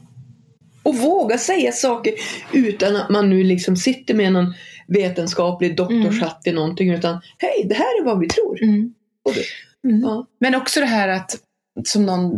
[0.83, 2.13] Och våga säga saker
[2.53, 4.53] utan att man nu liksom sitter med någon
[4.87, 6.91] vetenskaplig doktorshatt i någonting.
[6.93, 8.63] Utan hej, det här är vad vi tror.
[8.63, 8.93] mm.
[9.25, 9.33] Och
[9.83, 10.01] Mm.
[10.01, 10.25] ja.
[10.39, 11.35] Men också det här att,
[11.85, 12.33] som någon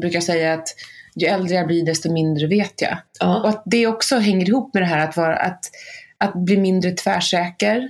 [0.00, 0.68] brukar säga, att
[1.16, 2.92] ju äldre jag blir desto mindre vet jag.
[2.92, 3.48] Och Ja.
[3.48, 5.64] att det också hänger ihop med det här att, vara, att,
[6.18, 7.88] att bli mindre tvärsäker.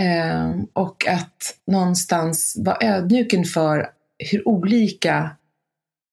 [0.00, 3.86] Eh, och att någonstans vara ödmjuk inför
[4.30, 5.30] hur olika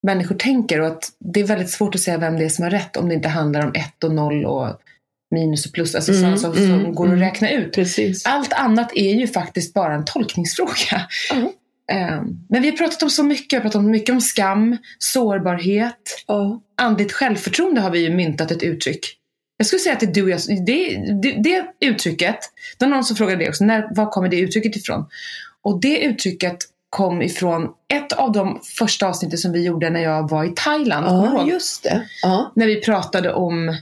[0.04, 0.82] människor tänker.
[0.82, 3.10] Och att det är väldigt svårt att säga vem det är som har rätt om
[3.10, 4.80] det inte handlar om ett och noll och
[5.36, 5.96] minus och plus.
[5.96, 7.20] Alltså Mm, sådana som mm, går att mm.
[7.24, 7.74] räkna ut.
[7.74, 8.26] Precis.
[8.26, 11.08] Allt annat är ju faktiskt bara en tolkningsfråga.
[11.92, 13.54] Eh, Men vi har pratat om så mycket.
[13.54, 16.62] Vi har pratat om mycket om skam, sårbarhet, Ja.
[16.78, 19.00] andligt självförtroende har vi ju myntat ett uttryck.
[19.58, 22.38] Jag skulle säga att det är du och jag, det, det, det uttrycket,
[22.80, 25.06] det var någon som frågade det också, när, var kommer det uttrycket ifrån?
[25.62, 26.58] Och det uttrycket
[26.90, 31.06] kom ifrån ett av de första avsnitten som vi gjorde när jag var i Thailand.
[31.08, 31.50] ja, ihåg?
[31.50, 32.02] just det.
[32.24, 32.52] Ja.
[32.56, 33.76] När vi pratade om, äh,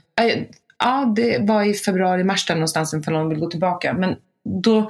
[0.80, 3.94] ja det var i februari, mars där någonstans ifall någon vill gå tillbaka.
[3.94, 4.16] Men
[4.64, 4.90] då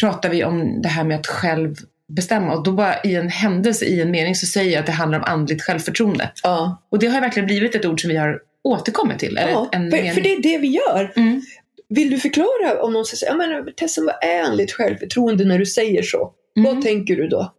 [0.00, 1.76] pratade vi om det här med att själv
[2.08, 4.92] bestämma och då bara i en händelse, i en mening så säger jag att det
[4.92, 6.30] handlar om andligt självförtroende.
[6.42, 6.82] Ja.
[6.90, 9.38] Och det har verkligen blivit ett ord som vi har återkommit till.
[9.50, 9.68] Ja.
[9.72, 10.14] en För, mening.
[10.14, 11.12] för det är det vi gör.
[11.16, 11.42] Mm.
[11.88, 15.66] Vill du förklara om någon säger ja, men Tessan, vad är andligt självförtroende när du
[15.66, 16.32] säger så?
[16.56, 16.74] Mm.
[16.74, 17.52] Vad tänker du då?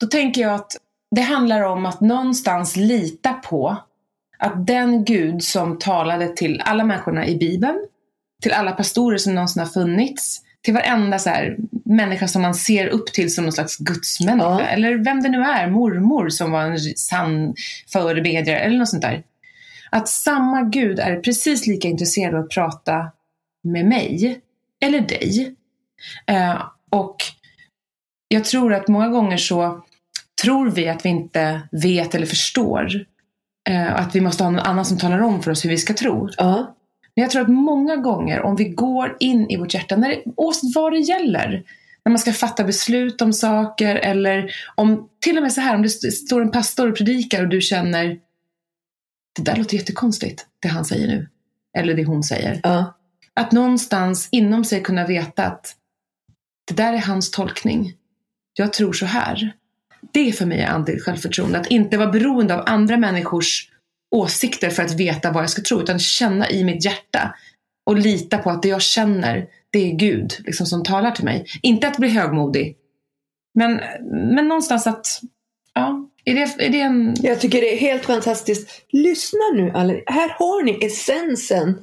[0.00, 0.76] Då tänker jag att
[1.10, 3.76] det handlar om att någonstans lita på
[4.38, 7.86] att den Gud som talade till alla människorna i Bibeln,
[8.42, 12.86] till alla pastorer som någonsin har funnits, till varenda så här, människa som man ser
[12.86, 14.60] upp till som någon slags gudsmänniska.
[14.60, 14.60] Ja.
[14.60, 17.54] Eller vem det nu är, mormor som var en sann
[17.92, 19.22] förebedjare eller något sånt där.
[19.90, 23.10] Att samma Gud är precis lika intresserad av att prata
[23.64, 24.40] med mig,
[24.80, 25.54] eller dig.
[26.26, 27.16] Eh, och
[28.32, 29.84] jag tror att många gånger så
[30.42, 32.88] tror vi att vi inte vet eller förstår.
[33.68, 35.94] Eh, att vi måste ha någon annan som talar om för oss hur vi ska
[35.94, 36.28] tro.
[36.36, 36.74] Ja.
[37.16, 40.22] Men jag tror att många gånger om vi går in i vårt hjärta, när det,
[40.36, 41.64] oavsett vad det gäller,
[42.04, 45.82] när man ska fatta beslut om saker eller om, till och med så här, om
[45.82, 48.18] det st- står en pastor och predikar och du känner
[49.36, 51.28] det där låter jättekonstigt, det han säger nu.
[51.78, 52.60] Eller det hon säger.
[52.62, 52.94] Ja.
[53.34, 55.76] Att någonstans inom sig kunna veta att
[56.68, 57.92] det där är hans tolkning.
[58.54, 59.52] Jag tror så här.
[60.12, 61.58] Det för mig är andligt självförtroende.
[61.58, 63.68] Att inte vara beroende av andra människors
[64.10, 65.80] åsikter för att veta vad jag ska tro.
[65.80, 67.34] Utan känna i mitt hjärta
[67.86, 71.46] och lita på att det jag känner, det är Gud liksom, som talar till mig.
[71.62, 72.76] Inte att bli högmodig.
[73.54, 73.80] Men,
[74.34, 75.06] men någonstans att,
[75.74, 77.14] ja, är det, är det en...
[77.22, 78.84] Jag tycker det är helt fantastiskt.
[78.88, 79.92] Lyssna nu alla.
[80.06, 81.78] Här har ni essensen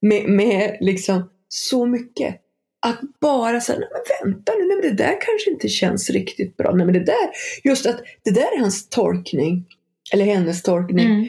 [0.00, 2.36] med, med liksom så mycket.
[2.84, 6.56] Att bara säga, nej men vänta nu, nej men det där kanske inte känns riktigt
[6.56, 6.72] bra.
[6.74, 7.30] Nej men det där,
[7.64, 9.64] just att det där är hans tolkning.
[10.12, 11.06] Eller hennes tolkning.
[11.06, 11.28] Mm.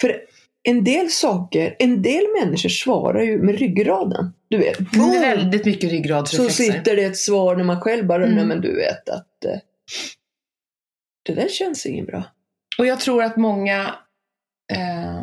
[0.00, 0.22] För
[0.62, 4.32] en del saker, en del människor svarar ju med ryggraden.
[4.48, 5.10] Du vet, Det boom!
[5.10, 6.64] är väldigt mycket så ryggradsreflexer.
[6.72, 8.36] sitter det ett svar när man själv bara, Mm.
[8.36, 9.58] nej men du vet att eh,
[11.22, 12.24] det där känns inget bra.
[12.78, 13.94] Och jag tror att många...
[14.72, 15.22] Eh,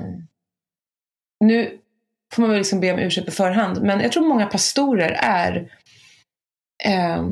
[1.39, 1.78] nu
[2.33, 5.71] får man väl liksom be om ursäkt på förhand, men jag tror många pastorer är...
[6.85, 7.27] Eh,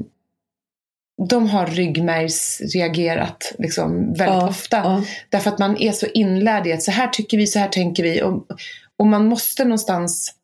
[1.30, 4.78] de har ryggmärgsreagerat liksom, väldigt Ja, ofta.
[4.78, 5.04] ja.
[5.30, 8.04] Därför att man är så inlärd i att så här tycker vi, så här tänker
[8.04, 8.22] vi.
[8.24, 8.48] Och,
[9.00, 10.36] och man måste någonstans,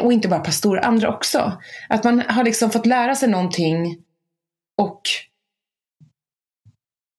[0.00, 1.62] och inte bara pastorer, andra också.
[1.88, 3.96] Att man har liksom fått lära sig någonting
[4.82, 5.00] och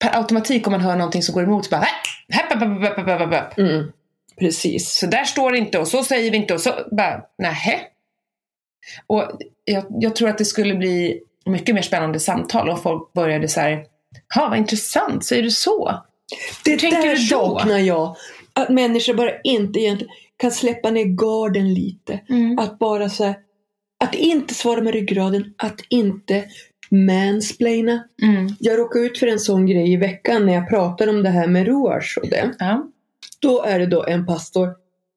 [0.03, 3.07] per automatik om man hör någonting som går emot så bara "Häpp, häpp, häpp, häpp,
[3.07, 3.91] häpp, häpp, häpp." Mm.
[4.39, 4.99] Precis.
[4.99, 7.79] Så där står det inte och så säger vi inte och så bara nähä.
[9.07, 9.31] Och
[9.65, 13.59] jag, jag tror att det skulle bli mycket mer spännande samtal om folk började så
[13.59, 13.85] här,
[14.35, 16.03] ja vad intressant, säger du så?
[16.65, 17.59] Det tänker där du då?
[17.59, 18.15] saknar jag.
[18.53, 22.19] Att människor bara inte egentligen kan släppa ner garden lite.
[22.59, 23.35] Att bara så här,
[24.03, 26.43] att inte svara med ryggraden, att inte
[26.91, 28.03] mansplaina.
[28.21, 28.55] Mm.
[28.59, 31.47] Jag råkade ut för en sån grej i veckan när jag pratade om det här
[31.47, 32.55] med rouage och det.
[32.59, 32.87] Ja.
[33.39, 34.69] Då är det då en pastor,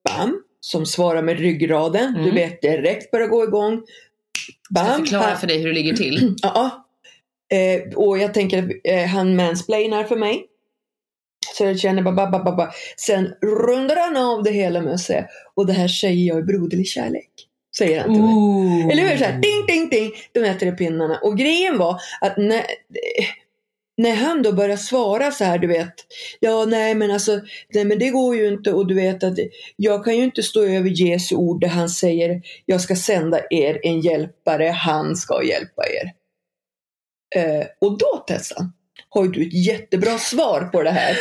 [0.09, 2.13] bam, som svarar med ryggraden.
[2.15, 2.35] Du Mm.
[2.35, 3.83] vet direkt börjar gå igång.
[3.83, 6.37] Ska jag Bam, förklara för dig hur det ligger till?
[6.43, 6.87] Ja.
[7.53, 10.47] Eh, och jag tänker att eh, han mansplainar för mig.
[11.57, 12.71] Så jag känner bara, bara, bara, bara.
[12.97, 16.43] Sen rundar han av det hela med att säga, och det här säger jag i
[16.43, 17.31] broderlig kärlek.
[17.79, 18.35] Säger han till mig.
[18.35, 18.89] Ooh.
[18.93, 19.17] Eller hur?
[19.17, 20.13] Så här, ding, ding, ding.
[20.33, 21.19] De äter i pinnarna.
[21.23, 22.63] Och grejen var att när,
[23.97, 25.95] när han då började svara så här, du vet.
[26.41, 27.41] Ja, nej men alltså,
[27.75, 29.39] nej men det går ju inte och du vet att
[29.77, 33.81] jag kan ju inte stå över Jesu ord där han säger jag ska sända er
[33.83, 36.13] en hjälpare, han ska hjälpa er.
[37.35, 38.73] Eh, och då Tessan,
[39.09, 41.17] har ju du ett jättebra svar på det här.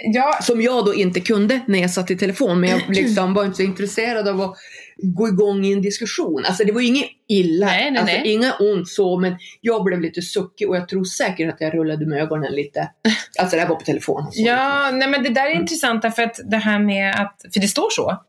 [0.00, 2.60] Ja, Som jag då inte kunde när jag satt i telefon.
[2.60, 4.56] Men jag liksom var inte så intresserad av att
[5.02, 6.44] gå igång i en diskussion.
[6.44, 7.66] Alltså det var ju inget illa.
[7.66, 8.32] Nej, nej, alltså, nej.
[8.32, 9.18] Inga ont så.
[9.18, 12.90] Men jag blev lite suckig och jag tror säkert att jag rullade med ögonen lite.
[13.38, 14.26] Alltså det här var på telefon.
[14.32, 17.68] Ja nej, men det där är intressant därför att det här med att, för det
[17.68, 18.22] står så.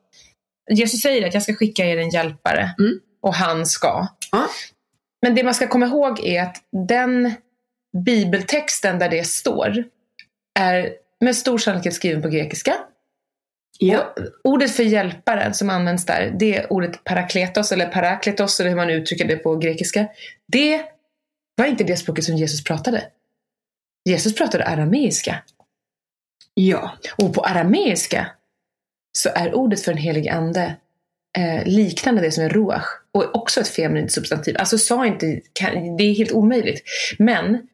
[0.71, 2.99] Jesus säger att jag ska skicka er en hjälpare Mm.
[3.21, 4.07] och han ska.
[4.31, 4.47] Ja.
[5.21, 6.57] Men det man ska komma ihåg är att
[6.87, 7.33] den
[8.05, 9.83] bibeltexten där det står
[10.59, 10.89] är
[11.21, 12.73] med stor sannolikhet skriven på grekiska.
[13.85, 14.15] Ja.
[14.43, 18.89] Ordet för hjälpare som används där, det är ordet parakletos eller parakletos eller hur man
[18.89, 20.07] uttrycker det på grekiska.
[20.47, 20.81] Det
[21.55, 23.03] var inte det språket som Jesus pratade.
[24.09, 25.43] Jesus pratade arameiska.
[26.53, 26.97] ja.
[27.17, 28.27] Och på arameiska
[29.17, 30.75] så är ordet för en helig ande
[31.37, 34.55] eh, liknande det som är ruach och också ett feminint substantiv.
[34.59, 36.83] Alltså sa inte, kan, det är helt omöjligt.
[37.19, 37.67] Men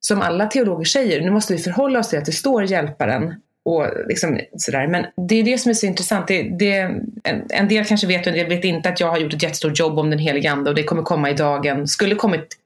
[0.00, 3.86] som alla teologer säger, nu måste vi förhålla oss till att det står hjälparen och
[4.08, 4.86] liksom sådär.
[4.86, 6.28] Men det är det som är så intressant.
[6.28, 6.76] Det, det,
[7.24, 9.42] en, en del kanske vet och en del vet inte att jag har gjort ett
[9.42, 12.58] jättestort jobb om den helige ande och det kommer komma i dagen, skulle kommit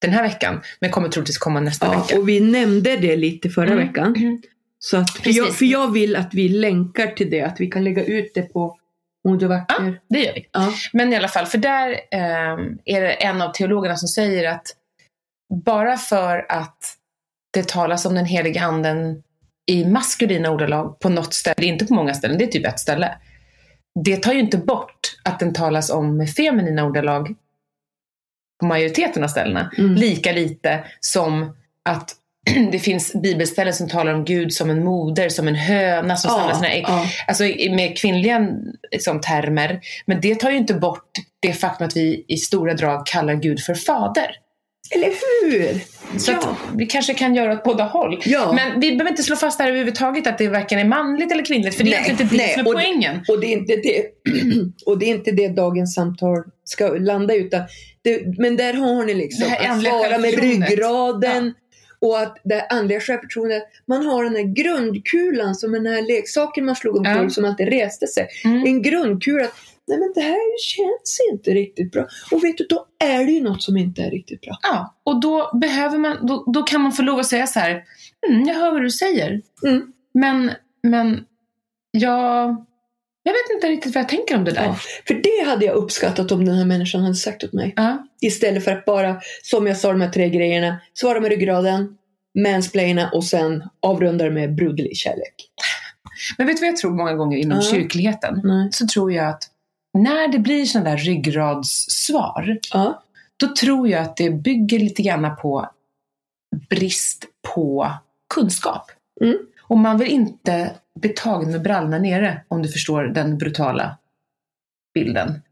[0.00, 2.00] den här veckan, men kommer troligtvis komma nästa ja.
[2.00, 2.18] vecka.
[2.18, 3.86] Och vi nämnde det lite förra Mm.
[3.86, 4.42] veckan.
[4.78, 7.42] Så att, för, jag, för jag vill att vi länkar till det.
[7.42, 8.76] Att vi kan lägga ut det på
[9.28, 10.00] Moder Vacker.
[10.08, 10.48] Det gör vi.
[10.52, 10.72] Ja.
[10.92, 14.66] Men i alla fall, för där eh, är det en av teologerna som säger att
[15.64, 16.96] bara för att
[17.52, 19.22] det talas om den heliga anden
[19.70, 22.66] i maskulina ordalag på något ställe, det är inte på många ställen, det är typ
[22.66, 23.14] ett ställe.
[24.04, 27.34] Det tar ju inte bort att den talas om med feminina ordalag
[28.60, 29.70] på majoriteten av ställena.
[29.78, 29.94] Mm.
[29.94, 32.14] Lika lite som att
[32.72, 36.54] det finns bibelställen som talar om Gud som en moder, som en höna som samlar
[36.54, 36.84] sina ägg.
[36.88, 37.06] ja.
[37.26, 38.48] Alltså med kvinnliga
[38.90, 39.80] liksom, termer.
[40.06, 43.60] Men det tar ju inte bort det faktum att vi i stora drag kallar Gud
[43.60, 44.30] för fader.
[44.94, 45.08] Eller
[45.42, 45.80] hur?
[46.18, 46.56] Så Ja.
[46.76, 48.20] vi kanske kan göra åt båda håll.
[48.24, 48.52] Ja.
[48.52, 51.76] Men vi behöver inte slå fast där överhuvudtaget att det varken är manligt eller kvinnligt.
[51.76, 53.20] För det är Nej, egentligen inte det nej, som är och det- poängen.
[53.28, 54.04] Och det är inte det,
[54.86, 57.60] och det, är inte det dagens samtal ska landa i, utan
[58.02, 61.54] det, men där har ni liksom Det här att svara med ryggraden
[61.98, 66.76] och att det andliga självförtroendet, man har den här grundkulan som den här leksaken man
[66.76, 67.30] slog omkull Ja.
[67.30, 68.26] som alltid reste sig.
[68.44, 68.64] Mm.
[68.66, 69.46] En grundkula,
[69.90, 72.06] nej men det här känns inte riktigt bra.
[72.30, 74.58] Och vet du, då är det ju något som inte är riktigt bra.
[74.62, 77.84] Ja, och då behöver man, då, då kan man få lov att säga så här,
[78.28, 79.42] mm, jag hör vad du säger.
[79.66, 79.92] Mm.
[80.14, 80.50] Men,
[80.82, 81.24] men
[81.90, 82.56] jag,
[83.22, 84.64] jag vet inte riktigt vad jag tänker om det där.
[84.64, 84.76] Ja.
[85.06, 87.72] För det hade jag uppskattat om den här människan hade sagt åt mig.
[87.76, 88.06] Ja.
[88.20, 91.96] Istället för att bara, som jag sa de här tre grejerna, svara med ryggraden,
[92.38, 95.34] mansplaina och sen avrunda med broderlig kärlek.
[96.38, 97.70] Men vet du vad jag tror många gånger inom Ja.
[97.72, 98.40] kyrkligheten?
[98.44, 98.68] Nej.
[98.72, 99.42] Så tror jag att
[99.98, 103.02] när det blir sådana där ryggradssvar, Ja.
[103.36, 105.70] då tror jag att det bygger lite grann på
[106.70, 107.24] brist
[107.54, 107.92] på
[108.34, 108.90] kunskap.
[109.20, 109.38] Mm.
[109.62, 113.98] Och man vill inte bli tagen med brallorna nere, om du förstår den brutala
[114.94, 115.42] bilden.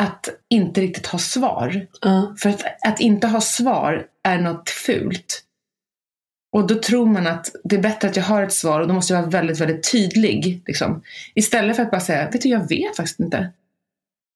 [0.00, 1.86] Att inte riktigt ha svar.
[2.00, 2.34] Ja.
[2.38, 5.44] För att, att inte ha svar är något fult.
[6.52, 8.94] Och då tror man att det är bättre att jag har ett svar och då
[8.94, 10.62] måste jag vara väldigt, väldigt tydlig.
[10.66, 11.02] Liksom.
[11.34, 13.50] Istället för att bara säga, vet du, jag vet faktiskt inte.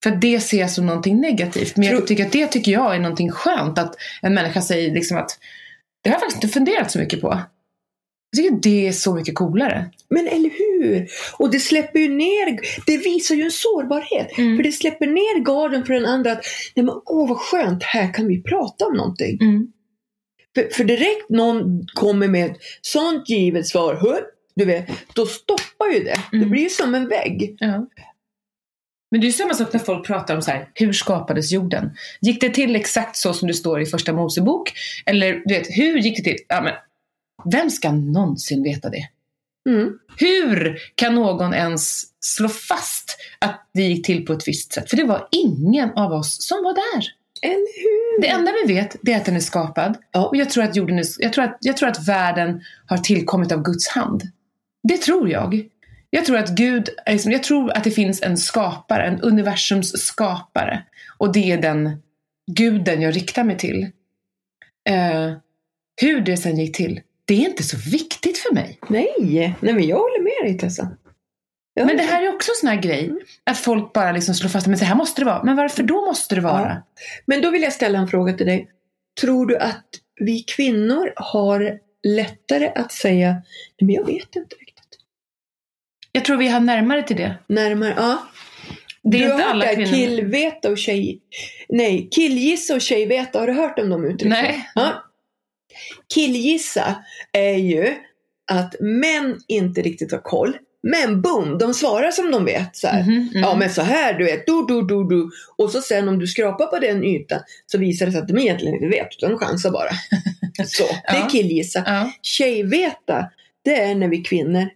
[0.07, 1.77] För det ses som någonting negativt.
[1.77, 3.79] Men jag tycker att det tycker jag är någonting skönt.
[3.79, 5.39] Att en människa säger liksom att
[6.03, 7.41] Det har jag faktiskt inte funderat så mycket på.
[8.31, 9.91] Jag tycker det är så mycket coolare.
[10.09, 11.09] Men eller hur?
[11.39, 14.39] Och det släpper ju ner, det visar ju en sårbarhet.
[14.39, 14.57] Mm.
[14.57, 18.15] För det släpper ner garden för den andra att, nej men åh vad skönt, här
[18.15, 19.39] kan vi prata om någonting.
[19.41, 19.67] Mm.
[20.55, 24.21] För, för direkt någon kommer med ett sånt givet svar,
[24.57, 26.17] du vet, då stoppar ju det.
[26.31, 26.51] Det Mm.
[26.51, 27.57] blir ju som en vägg.
[29.11, 31.97] Men det är ju samma sak när folk pratar om så här, hur skapades jorden?
[32.21, 34.73] Gick det till exakt så som det står i första Mosebok?
[35.07, 36.39] Eller du vet, hur gick det till?
[36.49, 36.73] Ja, men,
[37.53, 39.09] vem ska någonsin veta det?
[39.69, 39.99] Mm.
[40.19, 44.91] Hur kan någon ens slå fast att det gick till på ett visst sätt?
[44.91, 47.07] För det var ingen av oss som var där.
[47.43, 48.23] Eller hur?
[48.23, 49.97] Det enda vi vet det är att den är skapad.
[50.13, 50.27] Ja.
[50.27, 53.53] Och jag tror att, jorden är, jag, tror att, jag tror att världen har tillkommit
[53.53, 54.23] av Guds hand.
[54.83, 55.69] Det tror jag.
[56.17, 60.83] Jag tror att Gud, liksom, jag tror att det finns en skapare, en universums skapare.
[61.19, 62.03] Och det är den
[62.53, 63.83] guden jag riktar mig till.
[64.89, 65.33] Eh,
[66.01, 68.79] hur det sen gick till, det är inte så viktigt för mig.
[68.89, 70.89] Nej, nej men jag håller med dig Tessa.
[71.75, 71.85] Ja.
[71.85, 73.13] Men det här är också en sån här grej,
[73.45, 75.43] att folk bara liksom slår fast att så här måste det vara.
[75.43, 76.83] Men varför då måste det vara?
[77.27, 78.71] Men då vill jag ställa en fråga till dig.
[79.21, 79.87] Tror du att
[80.21, 83.33] vi kvinnor har lättare att säga,
[83.81, 84.57] nej men jag vet inte.
[86.17, 87.35] Jag tror vi har närmare till det.
[87.47, 88.27] Närmare, ja.
[89.03, 89.97] Det är du inte har alla hört här kvinnor.
[89.97, 91.21] killveta och tjej...
[91.69, 93.39] Nej, killgissa och tjejveta.
[93.39, 94.29] Har du hört om de uttrycken?
[94.29, 94.71] Nej.
[94.75, 95.05] Ja.
[96.15, 96.95] Killgissa
[97.33, 97.95] är ju
[98.53, 100.57] att män inte riktigt har koll.
[100.83, 102.77] Men boom, de svarar som de vet.
[102.77, 102.89] Så.
[102.89, 103.31] Mhm, mhm.
[103.35, 105.31] Ja men så här du vet, du, du, du, du.
[105.57, 108.39] Och så sen om du skrapar på den ytan så visar det sig att de
[108.39, 109.91] egentligen inte vet utan de chansar bara.
[110.67, 111.83] Så, det är killgissa.
[111.87, 112.13] Ja.
[112.23, 113.31] Tjejveta,
[113.65, 114.69] det är när vi kvinnor,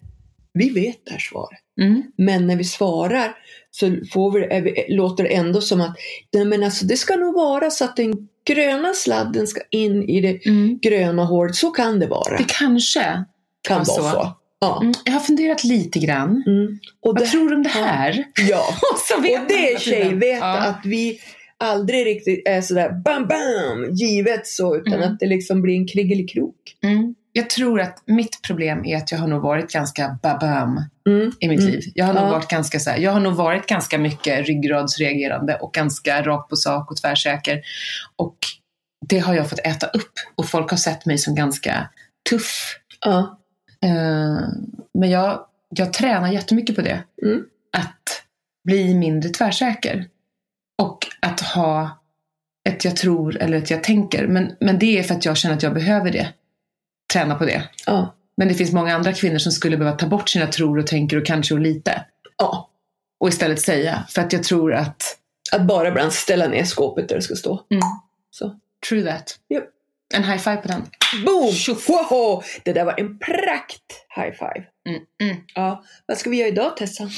[0.60, 1.58] vi vet det här svaret.
[1.80, 2.02] Mm.
[2.16, 3.34] Men när vi svarar
[3.70, 5.96] så får vi, vi, låter det ändå som att
[6.32, 10.20] nej, men alltså, det ska nog vara så att den gröna sladden ska in i
[10.20, 10.78] det Mm.
[10.82, 11.54] gröna håret.
[11.54, 12.36] Så kan det vara.
[12.36, 13.24] Det kanske
[13.68, 14.02] kan vara så.
[14.02, 14.32] så.
[14.60, 14.80] Ja.
[14.82, 16.42] Mm, jag har funderat lite grann.
[16.46, 16.78] Mm.
[17.02, 18.24] Och Vad det, tror du om det här?
[18.48, 18.64] ja.
[18.92, 20.58] Och, Och det är tjejveta Ja.
[20.58, 21.20] att vi
[21.58, 25.12] aldrig riktigt är sådär bam bam givet så utan Mm.
[25.12, 26.76] att det liksom blir en krigelikrok.
[26.82, 27.14] Mm.
[27.32, 31.32] Jag tror att mitt problem är att jag har nog varit ganska babam Mm.
[31.40, 31.72] i mitt Mm.
[31.72, 31.80] liv.
[31.94, 32.30] Jag har, nog Ja.
[32.30, 36.56] varit ganska så här, jag har nog varit ganska mycket ryggradsreagerande och ganska rakt på
[36.56, 37.60] sak och tvärsäker.
[38.16, 38.36] Och
[39.08, 40.12] det har jag fått äta upp.
[40.34, 41.88] Och folk har sett mig som ganska
[42.30, 42.76] tuff.
[43.04, 43.38] Ja.
[43.84, 44.48] Eh,
[44.98, 47.02] men jag, jag tränar jättemycket på det.
[47.22, 47.42] Mm.
[47.76, 48.22] Att
[48.64, 50.06] bli mindre tvärsäker.
[50.82, 51.90] Och att ha
[52.68, 54.26] ett jag tror eller ett jag tänker.
[54.26, 56.28] Men, men det är för att jag känner att jag behöver det.
[57.12, 57.68] Träna på det.
[57.86, 58.14] Ja.
[58.36, 61.16] Men det finns många andra kvinnor som skulle behöva ta bort sina tror och tänker
[61.16, 62.04] och kanske och lite.
[62.38, 62.66] ja.
[63.20, 64.06] Och istället säga.
[64.08, 65.16] För att jag tror att
[65.52, 67.66] Att bara ibland ställa ner skåpet där det ska stå.
[67.70, 67.82] mm,
[68.30, 68.56] Så.
[68.88, 69.38] true that.
[69.48, 69.64] Japp.
[70.14, 70.82] En high five på den.
[71.26, 71.54] Boom!
[71.88, 72.42] Woho!
[72.64, 73.82] Det där var en prakt
[74.16, 74.64] high five.
[74.88, 75.36] Mm, mm.
[75.54, 75.84] Ja.
[76.06, 77.10] Vad ska vi göra idag Tessa?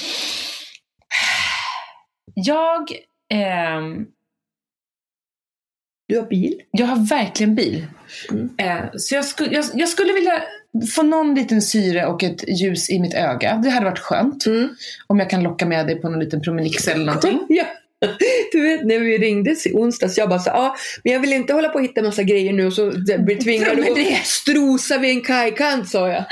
[2.35, 2.93] Jag,
[3.35, 4.07] ehm,
[6.13, 6.63] Du har bil.
[6.71, 7.87] jag har verkligen bil.
[8.31, 8.51] Mm.
[8.59, 10.43] Eh, så jag, sku, jag, jag skulle vilja
[10.95, 13.55] få någon liten syre och ett ljus i mitt öga.
[13.55, 14.47] Det hade varit skönt.
[14.47, 14.69] Mm.
[15.07, 17.41] Om jag kan locka med dig på någon liten promenix eller någonting.
[17.49, 17.65] Ja.
[18.53, 21.53] Du vet när vi ringdes i onsdags, jag bara så ja, men jag vill inte
[21.53, 25.21] hålla på och hitta massa grejer nu och så blir tvingad att strosa vid en
[25.21, 26.25] kajkant sa jag.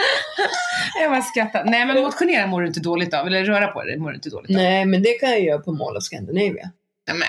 [1.00, 1.64] Jag bara skrattar.
[1.64, 3.26] Nej men motionera mår du inte dåligt av.
[3.26, 4.56] Eller röra på dig mår du inte dåligt av.
[4.56, 6.70] Nej, men det kan jag göra på Mall of Scandinavia.
[7.08, 7.28] Nej, men,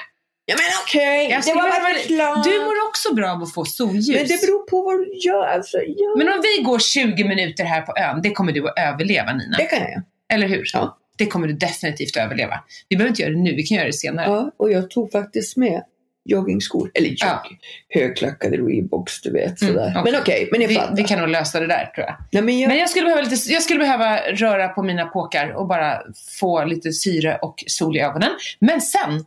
[0.51, 2.43] Ja men okej, Jag det var ett förslag.
[2.43, 4.07] du mår också bra av att få solljus.
[4.09, 5.47] Men det beror på vad du gör.
[5.47, 6.13] Alltså, ja.
[6.17, 9.57] Men om vi går 20 minuter här på ön, det kommer du att överleva Nina.
[9.57, 10.01] Det kan jag.
[10.33, 10.63] Eller hur?
[10.73, 10.97] Ja.
[11.17, 12.59] Det kommer du definitivt att överleva.
[12.89, 14.25] Vi behöver inte göra det nu, vi kan göra det senare.
[14.27, 15.83] Ja, och jag tog faktiskt med
[16.25, 16.91] joggingskor.
[16.93, 17.17] Eller jogg.
[17.19, 17.43] Ja.
[17.89, 19.61] Högklackade Reeboks, du vet.
[19.61, 19.93] Mm, Sådär.
[19.99, 20.11] okej.
[20.11, 20.95] Men okej, men ni Vi, fattar.
[20.95, 22.15] vi kan nog lösa det där tror jag.
[22.31, 22.67] Nej, men jag...
[22.69, 26.01] Men jag skulle, behöva lite, jag skulle behöva röra på mina påkar och bara
[26.39, 28.29] få lite syre och sol i ögonen.
[28.59, 29.25] Men sen,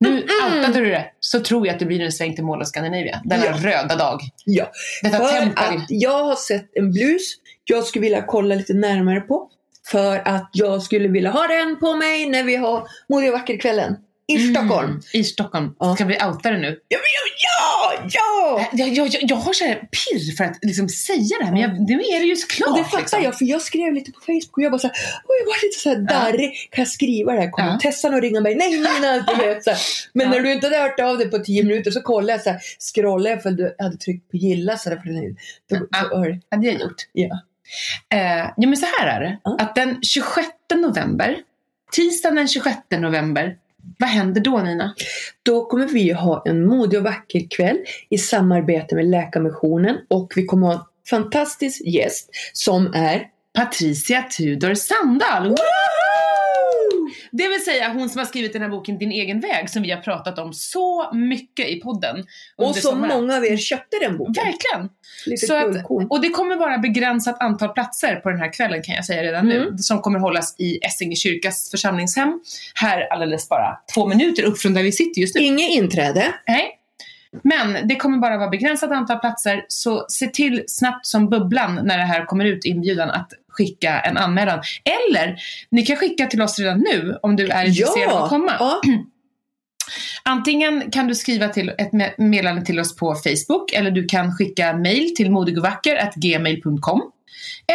[0.00, 2.68] nu outade du det, så tror jag att det blir en sväng till Mall of
[2.68, 3.20] Scandinavia.
[3.24, 3.52] Denna Ja.
[3.62, 4.20] röda dag.
[4.44, 4.70] Ja.
[5.02, 5.64] Detta För tempel.
[5.76, 7.34] att jag har sett en blus
[7.64, 9.50] jag skulle vilja kolla lite närmare på.
[9.90, 13.96] För att jag skulle vilja ha den på mig när vi har Modig och vacker-kvällen
[14.28, 14.88] i Stockholm.
[14.90, 15.74] Mm, I Stockholm.
[15.78, 15.94] Ja.
[15.94, 16.78] Ska vi outa det nu?
[16.88, 18.68] Ja, ja, ja!
[18.72, 21.60] Jag, jag, jag, jag har så här pirr för att liksom säga det här, men
[21.60, 22.70] jag, nu är det ju klart.
[22.70, 23.22] Och det fattar liksom.
[23.22, 25.78] jag, för jag skrev lite på Facebook och jag bara såhär, oj jag var lite
[25.80, 26.68] såhär darrig.
[26.70, 27.50] Kan jag skriva det här?
[27.50, 27.78] Kommer Ja.
[27.82, 28.54] Tessan att ringa mig?
[28.54, 29.18] Nej Nina!
[29.28, 29.78] Du vet, så här.
[30.12, 30.32] Men Ja.
[30.32, 32.60] när du inte hade hört av dig på tio minuter så kollade jag såhär,
[32.94, 34.96] scrollade jag för att du hade tryckt på gilla sådär.
[34.96, 35.36] För den,
[35.70, 36.18] då, Ja.
[36.18, 36.96] hör- hade jag gjort.
[37.12, 37.40] ja.
[38.14, 39.38] Eh, ja, men så här är det.
[39.44, 39.56] Ja.
[39.60, 41.36] Att den 26 november,
[41.92, 43.56] tisdagen den 26 november,
[43.98, 44.94] Vad händer då Nina?
[45.42, 47.78] Då kommer vi ha en modig och vacker kväll
[48.10, 50.80] i samarbete med Läkarmissionen och vi kommer ha en
[51.10, 53.22] fantastisk gäst som är
[53.54, 55.56] Patricia Tudor Sandahl!
[57.36, 59.90] Det vill säga hon som har skrivit den här boken Din egen väg som vi
[59.90, 62.24] har pratat om så mycket i podden.
[62.56, 63.20] och som sommaren.
[63.20, 64.34] många av er köpte den boken.
[64.34, 64.88] Verkligen!
[65.26, 66.10] Lite Så att-.
[66.10, 69.46] Och det kommer vara begränsat antal platser på den här kvällen kan jag säga redan
[69.48, 69.62] nu.
[69.62, 69.78] Mm.
[69.78, 72.40] Som kommer hållas i Essinge kyrkas församlingshem.
[72.74, 75.40] Här alldeles bara två minuter upp från där vi sitter just nu.
[75.40, 76.34] Inget inträde.
[76.48, 76.78] Nej.
[77.42, 81.98] Men det kommer bara vara begränsat antal platser så se till snabbt som bubblan när
[81.98, 84.62] det här kommer ut inbjudan att skicka en anmälan.
[84.84, 85.36] Eller
[85.70, 88.52] ni kan skicka till oss redan nu om du är intresserad av att komma.
[88.58, 88.80] Ja.
[90.22, 94.32] Antingen kan du skriva till ett me- meddelande till oss på Facebook eller du kan
[94.32, 97.02] skicka mail till modigovacker.gmail.com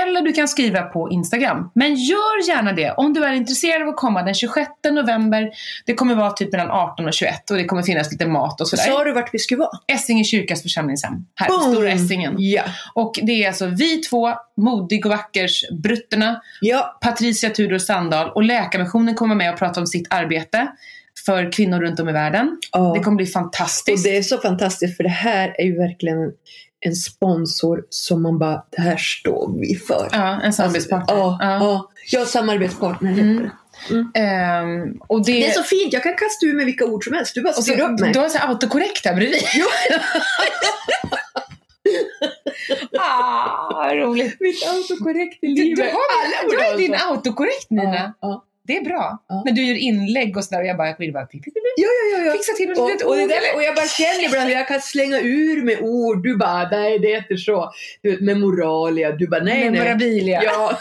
[0.03, 1.71] eller du kan skriva på Instagram.
[1.75, 5.49] Men gör gärna det om du är intresserad av att komma den 26 november.
[5.85, 8.67] Det kommer vara typ mellan 18 och 21 och det kommer finnas lite mat och
[8.67, 8.83] sådär.
[8.83, 9.69] Sa du vart vi skulle vara?
[9.87, 11.13] Essinge kyrkas församlingshem.
[11.35, 11.53] Här på!
[11.53, 12.35] Stora Essingen.
[12.37, 12.63] Ja.
[12.95, 16.97] Och det är alltså vi två, Modig och Vackers Brutterna, Ja.
[17.01, 20.67] Patricia Tudor Sandahl och Läkarmissionen kommer med och prata om sitt arbete
[21.25, 22.57] för kvinnor runt om i världen.
[22.71, 22.93] ja.
[22.95, 24.03] Det kommer bli Och fantastiskt.
[24.03, 26.17] det är så fantastiskt för det här är ju verkligen
[26.85, 30.07] en sponsor som man bara, det här står vi för.
[30.11, 31.15] Ja, en samarbetspartner.
[31.17, 31.57] Ja, Ja.
[31.59, 31.89] ja.
[32.19, 33.21] ja samarbetspartner heter
[33.89, 34.11] Mm.
[34.13, 34.19] det.
[34.19, 37.13] Ehm, och det, Det är så fint, jag kan kasta ur mig vilka ord som
[37.13, 37.35] helst.
[37.35, 38.11] Du bara styr upp mig.
[38.13, 39.41] Du har så här autokorrekt där bredvid.
[42.99, 44.37] Ah, roligt.
[44.39, 45.91] Mitt autokorrekt i Du, du livet.
[45.93, 47.93] har, du har din autokorrekt Nina.
[47.95, 48.45] Ja, ja.
[48.71, 49.23] Det är bra.
[49.29, 49.41] Ja.
[49.45, 51.63] Men du gör inlägg och sådär och jag bara, jag vill bara pip, pip, pip,
[51.77, 52.31] Ja, ja, ja, ja.
[52.33, 52.77] fixa till Och,
[53.11, 53.29] och, ord.
[53.29, 56.23] där, och jag bara känner ibland att jag kan slänga ur med ord.
[56.23, 57.71] Du bara, nej det heter så.
[58.01, 59.11] Du vet, memoralia.
[59.11, 59.71] Du bara, nej nej.
[59.71, 60.41] Memorabilia.
[60.49, 60.77] Ja,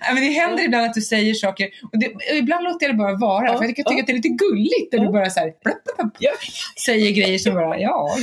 [0.00, 2.94] Ja, men det händer ibland att du säger saker och, det, och ibland låter jag
[2.94, 3.46] det bara vara.
[3.46, 4.00] Ja, för jag tycker, ja.
[4.00, 6.30] att det är lite gulligt när du bara så här, plupp, plupp, Ja.
[6.84, 8.16] säger grejer som bara ja,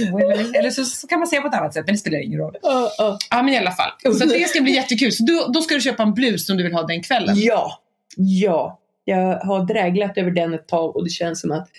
[0.56, 2.56] eller, så, så kan man säga på ett annat sätt men det spelar ingen roll.
[2.62, 3.92] Ja men i alla fall.
[4.20, 5.12] Så det ska bli jättekul.
[5.12, 7.36] Så då, då ska du köpa en blus som du vill ha den kvällen.
[7.38, 7.75] ja,
[8.16, 8.82] ja.
[9.08, 11.70] Jag har dräglat över den ett tag och det känns som att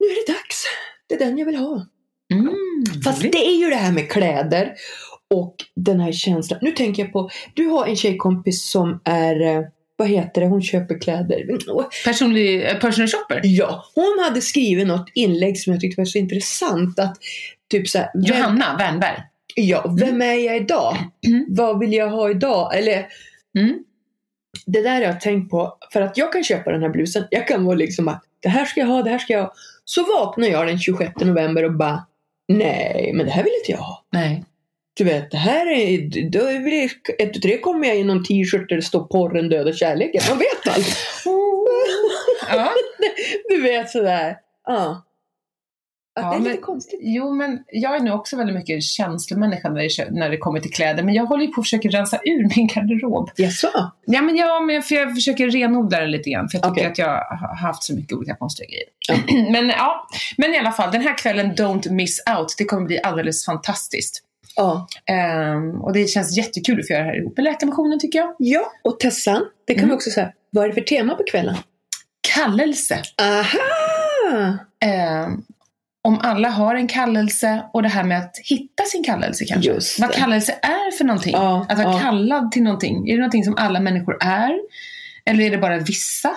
[0.00, 0.64] nu är det dags.
[1.08, 1.86] Det är den jag vill ha.
[2.32, 4.74] Mm, Fast det är ju det här med kläder
[5.34, 6.58] och den här känslan.
[6.62, 9.62] Nu tänker jag på, du har en tjejkompis som är, eh,
[9.96, 11.58] vad heter det, hon köper kläder.
[12.04, 13.40] Personlig, eh, personal shopper.
[13.44, 17.16] Ja, hon hade skrivit något inlägg som jag tyckte var så intressant att
[17.70, 19.22] typ så här, vem, Johanna Wernberg.
[19.54, 20.96] ja, vem är jag idag?
[21.26, 21.44] Mm.
[21.48, 22.78] Vad vill jag ha idag?
[22.78, 23.06] Eller
[23.58, 23.78] Mm.
[24.66, 27.24] Det där har jag tänkt på, för att jag kan köpa den här blusen.
[27.30, 29.52] Jag kan vara liksom att det här ska jag ha, det här ska jag ha.
[29.84, 32.06] Så vaknar jag den 26 november och bara
[32.48, 34.04] nej, men det här vill inte jag ha.
[34.12, 34.44] Nej.
[34.94, 36.90] Du vet, det här är, då är det,
[37.24, 40.22] ett och tre kommer jag i någon t-shirt där det står porren döda kärleken.
[40.28, 40.96] Man vet allt.
[42.50, 42.70] Ja.
[43.48, 44.36] Du vet sådär.
[44.66, 45.05] Ja.
[46.16, 47.00] Ja, det är lite men- konstigt.
[47.02, 50.72] Jo, men jag är nu också väldigt mycket känslomänniska när det, när det kommer till
[50.72, 51.02] kläder.
[51.02, 53.30] Men jag håller ju på att försöka rensa ur min garderob.
[53.36, 53.68] Jaså?
[54.06, 56.48] Ja, men, ja, men för jag försöker renodla den lite grann.
[56.48, 56.92] För jag tycker Okej.
[56.92, 57.08] att jag
[57.38, 59.50] har haft så mycket olika konstiga grejer.
[59.52, 62.54] men, ja, men i alla fall, den här kvällen Don't miss out.
[62.58, 64.22] Det kommer bli alldeles fantastiskt.
[64.56, 64.86] Ja.
[65.10, 68.34] Ehm, och det känns jättekul att få göra det här ihop med Läkarmissionen tycker jag.
[68.38, 69.90] Ja, och Tessan, det kan Mm.
[69.90, 70.32] vi också säga.
[70.50, 71.56] Vad är det för tema på kvällen?
[72.34, 73.02] Kallelse.
[73.22, 74.58] Aha!
[74.84, 75.42] Ehm,
[76.06, 79.70] om alla har en kallelse och det här med att hitta sin kallelse kanske.
[79.70, 81.32] Just Vad kallelse är för någonting.
[81.32, 81.98] Ja, att vara ja.
[81.98, 83.08] kallad till någonting.
[83.08, 84.58] Är det någonting som alla människor är?
[85.24, 86.30] Eller är det bara vissa?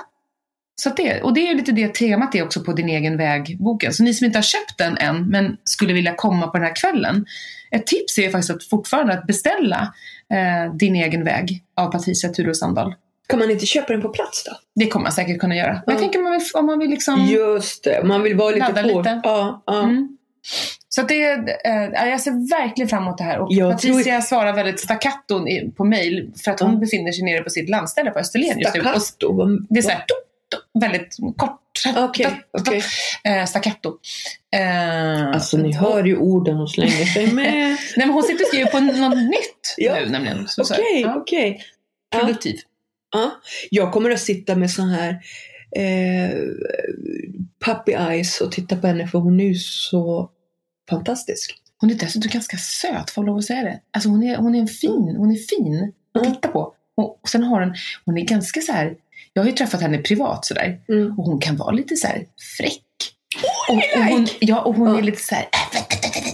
[0.81, 3.17] Så att det, och det är ju lite det temat är också på Din egen
[3.17, 3.93] väg-boken.
[3.93, 6.75] Så ni som inte har köpt den än, men skulle vilja komma på den här
[6.75, 7.25] kvällen.
[7.71, 9.93] Ett tips är faktiskt att fortfarande att beställa
[10.33, 12.95] eh, Din egen väg av Patricia Tudor Sandahl.
[13.29, 14.51] Kan man inte köpa den på plats då?
[14.75, 15.71] Det kommer man säkert kunna göra.
[15.73, 15.99] Men jag Ja.
[15.99, 17.25] tänker om man vill, om man vill liksom...
[17.25, 18.87] Just det, man vill vara lite på.
[18.97, 19.21] lite.
[19.23, 19.83] Ja, ja.
[19.83, 20.17] Mm.
[20.89, 21.23] Så det,
[21.65, 23.39] eh, jag ser verkligen fram emot det här.
[23.39, 25.45] Och Jag Patricia svarar väldigt staccato
[25.77, 26.77] på mail för att hon Ja.
[26.79, 28.81] befinner sig nere på sitt landställe på Österlen just nu.
[28.81, 29.57] Staccato.
[29.69, 30.03] det är så här,
[30.79, 31.59] väldigt kort.
[31.95, 32.03] Do,
[32.53, 32.83] okej.
[33.23, 33.93] eh, staccato.
[34.55, 37.53] Eh, Alltså ni hör ju orden hon slänger sig med.
[37.53, 39.95] Nej, men hon sitter och skriver på något nytt Ja.
[39.95, 40.47] nu nämligen.
[40.57, 41.61] Okej, okej.
[42.11, 42.19] Ja.
[42.19, 42.55] Produktiv.
[43.11, 43.31] Ja.
[43.71, 45.09] Jag kommer att sitta med sån här
[45.75, 46.37] eh,
[47.65, 50.29] puppy eyes och titta på henne för hon är ju så
[50.89, 51.55] fantastisk.
[51.81, 53.79] Hon är dessutom ganska söt, får jag lov att säga det.
[53.93, 56.33] Alltså hon är, hon är en fin, hon är fin att Mm.
[56.35, 56.73] titta på.
[56.95, 58.95] Och, och sen har hon, hon är ganska så här.
[59.33, 60.79] jag har ju träffat henne privat sådär.
[60.89, 61.19] Mm.
[61.19, 62.25] Och hon kan vara lite så här
[62.57, 62.83] fräck.
[63.69, 64.97] och, och hon, ja, och hon Ja.
[64.97, 65.45] är lite så här.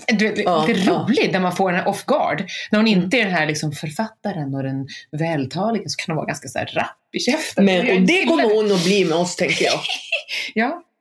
[0.08, 0.91] Du vet, Ja, lite ja.
[1.10, 2.43] rolig när man får den här off guard.
[2.72, 6.26] När hon inte är den här liksom författaren och den vältaliga så kan hon vara
[6.28, 7.66] ganska så här rapp i käften.
[7.66, 9.80] Men, och det kommer hon att bli med oss tänker jag.
[10.53, 10.82] Ja.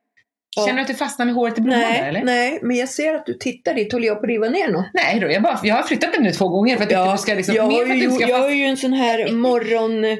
[0.57, 0.65] Ja.
[0.65, 2.23] Känner du att du fastnar med håret i blomman där nej, eller?
[2.23, 3.93] nej, men jag ser att du tittar dit.
[3.93, 4.85] Håller jag på att riva ner något?
[4.93, 7.17] Nej då, jag, bara, jag har flyttat den nu två gånger för att inte du
[7.17, 10.05] ska liksom, jag, har ju, jag har ju en sån här morgon...
[10.05, 10.17] eh,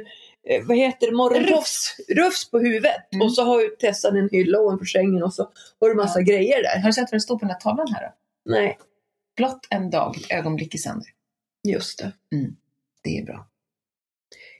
[0.67, 1.15] Vad heter det?
[1.15, 1.95] Morgontofs.
[2.15, 3.13] Rufs på huvudet.
[3.13, 3.25] Mm.
[3.25, 6.63] Och så har ju Tessan en hylla ovanför sängen och så har du massa grejer
[6.63, 6.79] där.
[6.81, 8.09] Har du sett vad det står på den här tavlan här då?
[8.45, 8.77] Nej,
[9.37, 11.07] Blott en dag, ett ögonblick i sänder.
[11.67, 12.11] just det.
[13.03, 13.47] Det är bra.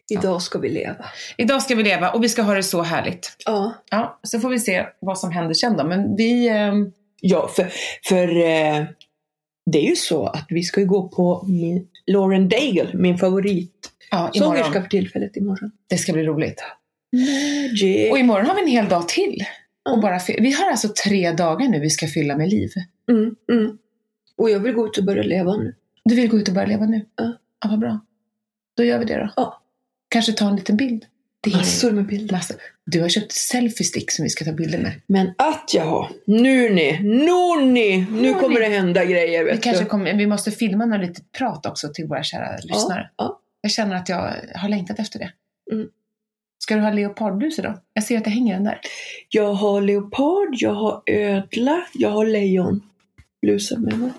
[0.10, 1.06] Idag ska vi leva.
[1.38, 3.36] Idag ska vi leva och vi ska ha det så härligt.
[3.46, 3.74] Ja.
[3.90, 5.84] Ja, så får vi se vad som händer sen då.
[5.84, 6.48] Men vi...
[6.50, 7.72] ehm, Ja, för,
[8.10, 8.86] för eh,
[9.72, 13.92] det är ju så att vi ska ju gå på min, Lauren Daigle, min favorit
[14.12, 15.72] ja, sångerska för tillfället imorgon.
[15.90, 16.64] Det ska bli roligt.
[17.12, 18.12] Magic.
[18.12, 19.44] Och imorgon har vi en hel dag till.
[19.90, 22.70] Och bara vi har alltså tre dagar nu vi ska fylla med liv.
[23.12, 23.78] Mm, mm.
[24.38, 25.76] Och jag vill gå ut och börja leva nu.
[26.06, 27.06] Du vill gå ut och börja leva nu?
[27.16, 27.34] Ja.
[27.64, 27.99] Ja, vad bra.
[28.78, 29.30] Då gör vi det då.
[29.36, 29.62] Ja.
[30.10, 31.06] Kanske ta en liten bild.
[31.41, 32.36] Det är Massor med bilder.
[32.36, 32.58] massor.
[32.86, 34.91] Du har köpt selfie-stick som vi ska ta bilder med.
[35.08, 38.66] Men att jag har, nu ni, nu ni, nu kommer ni.
[38.70, 39.89] det hända grejer Vi, vet kanske du.
[39.89, 43.10] kommer, vi måste filma något litet prat också till våra kära lyssnare.
[43.18, 43.39] ja.
[43.62, 45.32] Jag känner att jag har längtat efter det.
[45.72, 45.88] Mm.
[46.60, 47.80] Ska du ha leopardblus idag?
[47.93, 48.80] Jag ser att det hänger den där.
[49.30, 52.82] Jag har leopard, jag har ödla, jag har lejon.
[53.42, 54.12] Blusen med mig.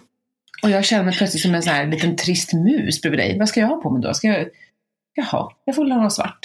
[0.62, 3.38] Och jag känner mig plötsligt som en sån här liten trist mus bredvid dig.
[3.38, 4.14] Vad ska jag ha på mig då?
[4.14, 4.48] Ska jag...
[5.14, 6.38] Jaha, jag får väl ha något svart.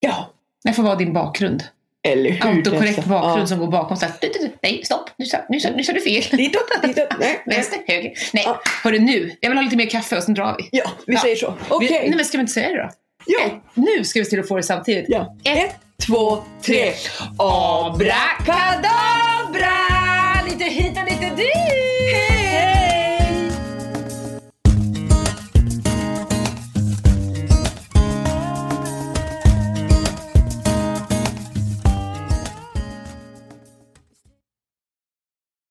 [0.00, 0.30] Ja,
[0.62, 1.64] Jag får vara din bakgrund.
[2.08, 2.46] eller hur?
[2.46, 3.46] Autokorrekt bakgrund Ja.
[3.46, 3.96] som går bakom.
[3.96, 5.10] Så här, du, du, du, nej, stopp!
[5.16, 6.22] Nu sa, nu, sa, nu sa du fel.
[6.38, 7.42] Ditåt, ditåt, nej.
[7.46, 8.12] Vänster, höger.
[8.32, 8.60] Nej, Ja.
[8.84, 9.36] hörru nu.
[9.40, 10.68] Jag vill ha lite mer kaffe och sen drar vi.
[10.78, 11.20] Ja, vi Ja.
[11.20, 11.54] säger så.
[11.68, 11.88] Okej.
[11.90, 12.90] nej, men ska vi inte säga det då?
[13.26, 13.62] Ja.
[13.74, 15.04] Nu ska vi se till att få det samtidigt.
[15.08, 15.36] ja.
[15.44, 16.92] Ett, två, tre.
[17.38, 20.13] Abrakadabra!
[20.44, 22.14] lite hit och lite dit.
[22.14, 22.43] Hej!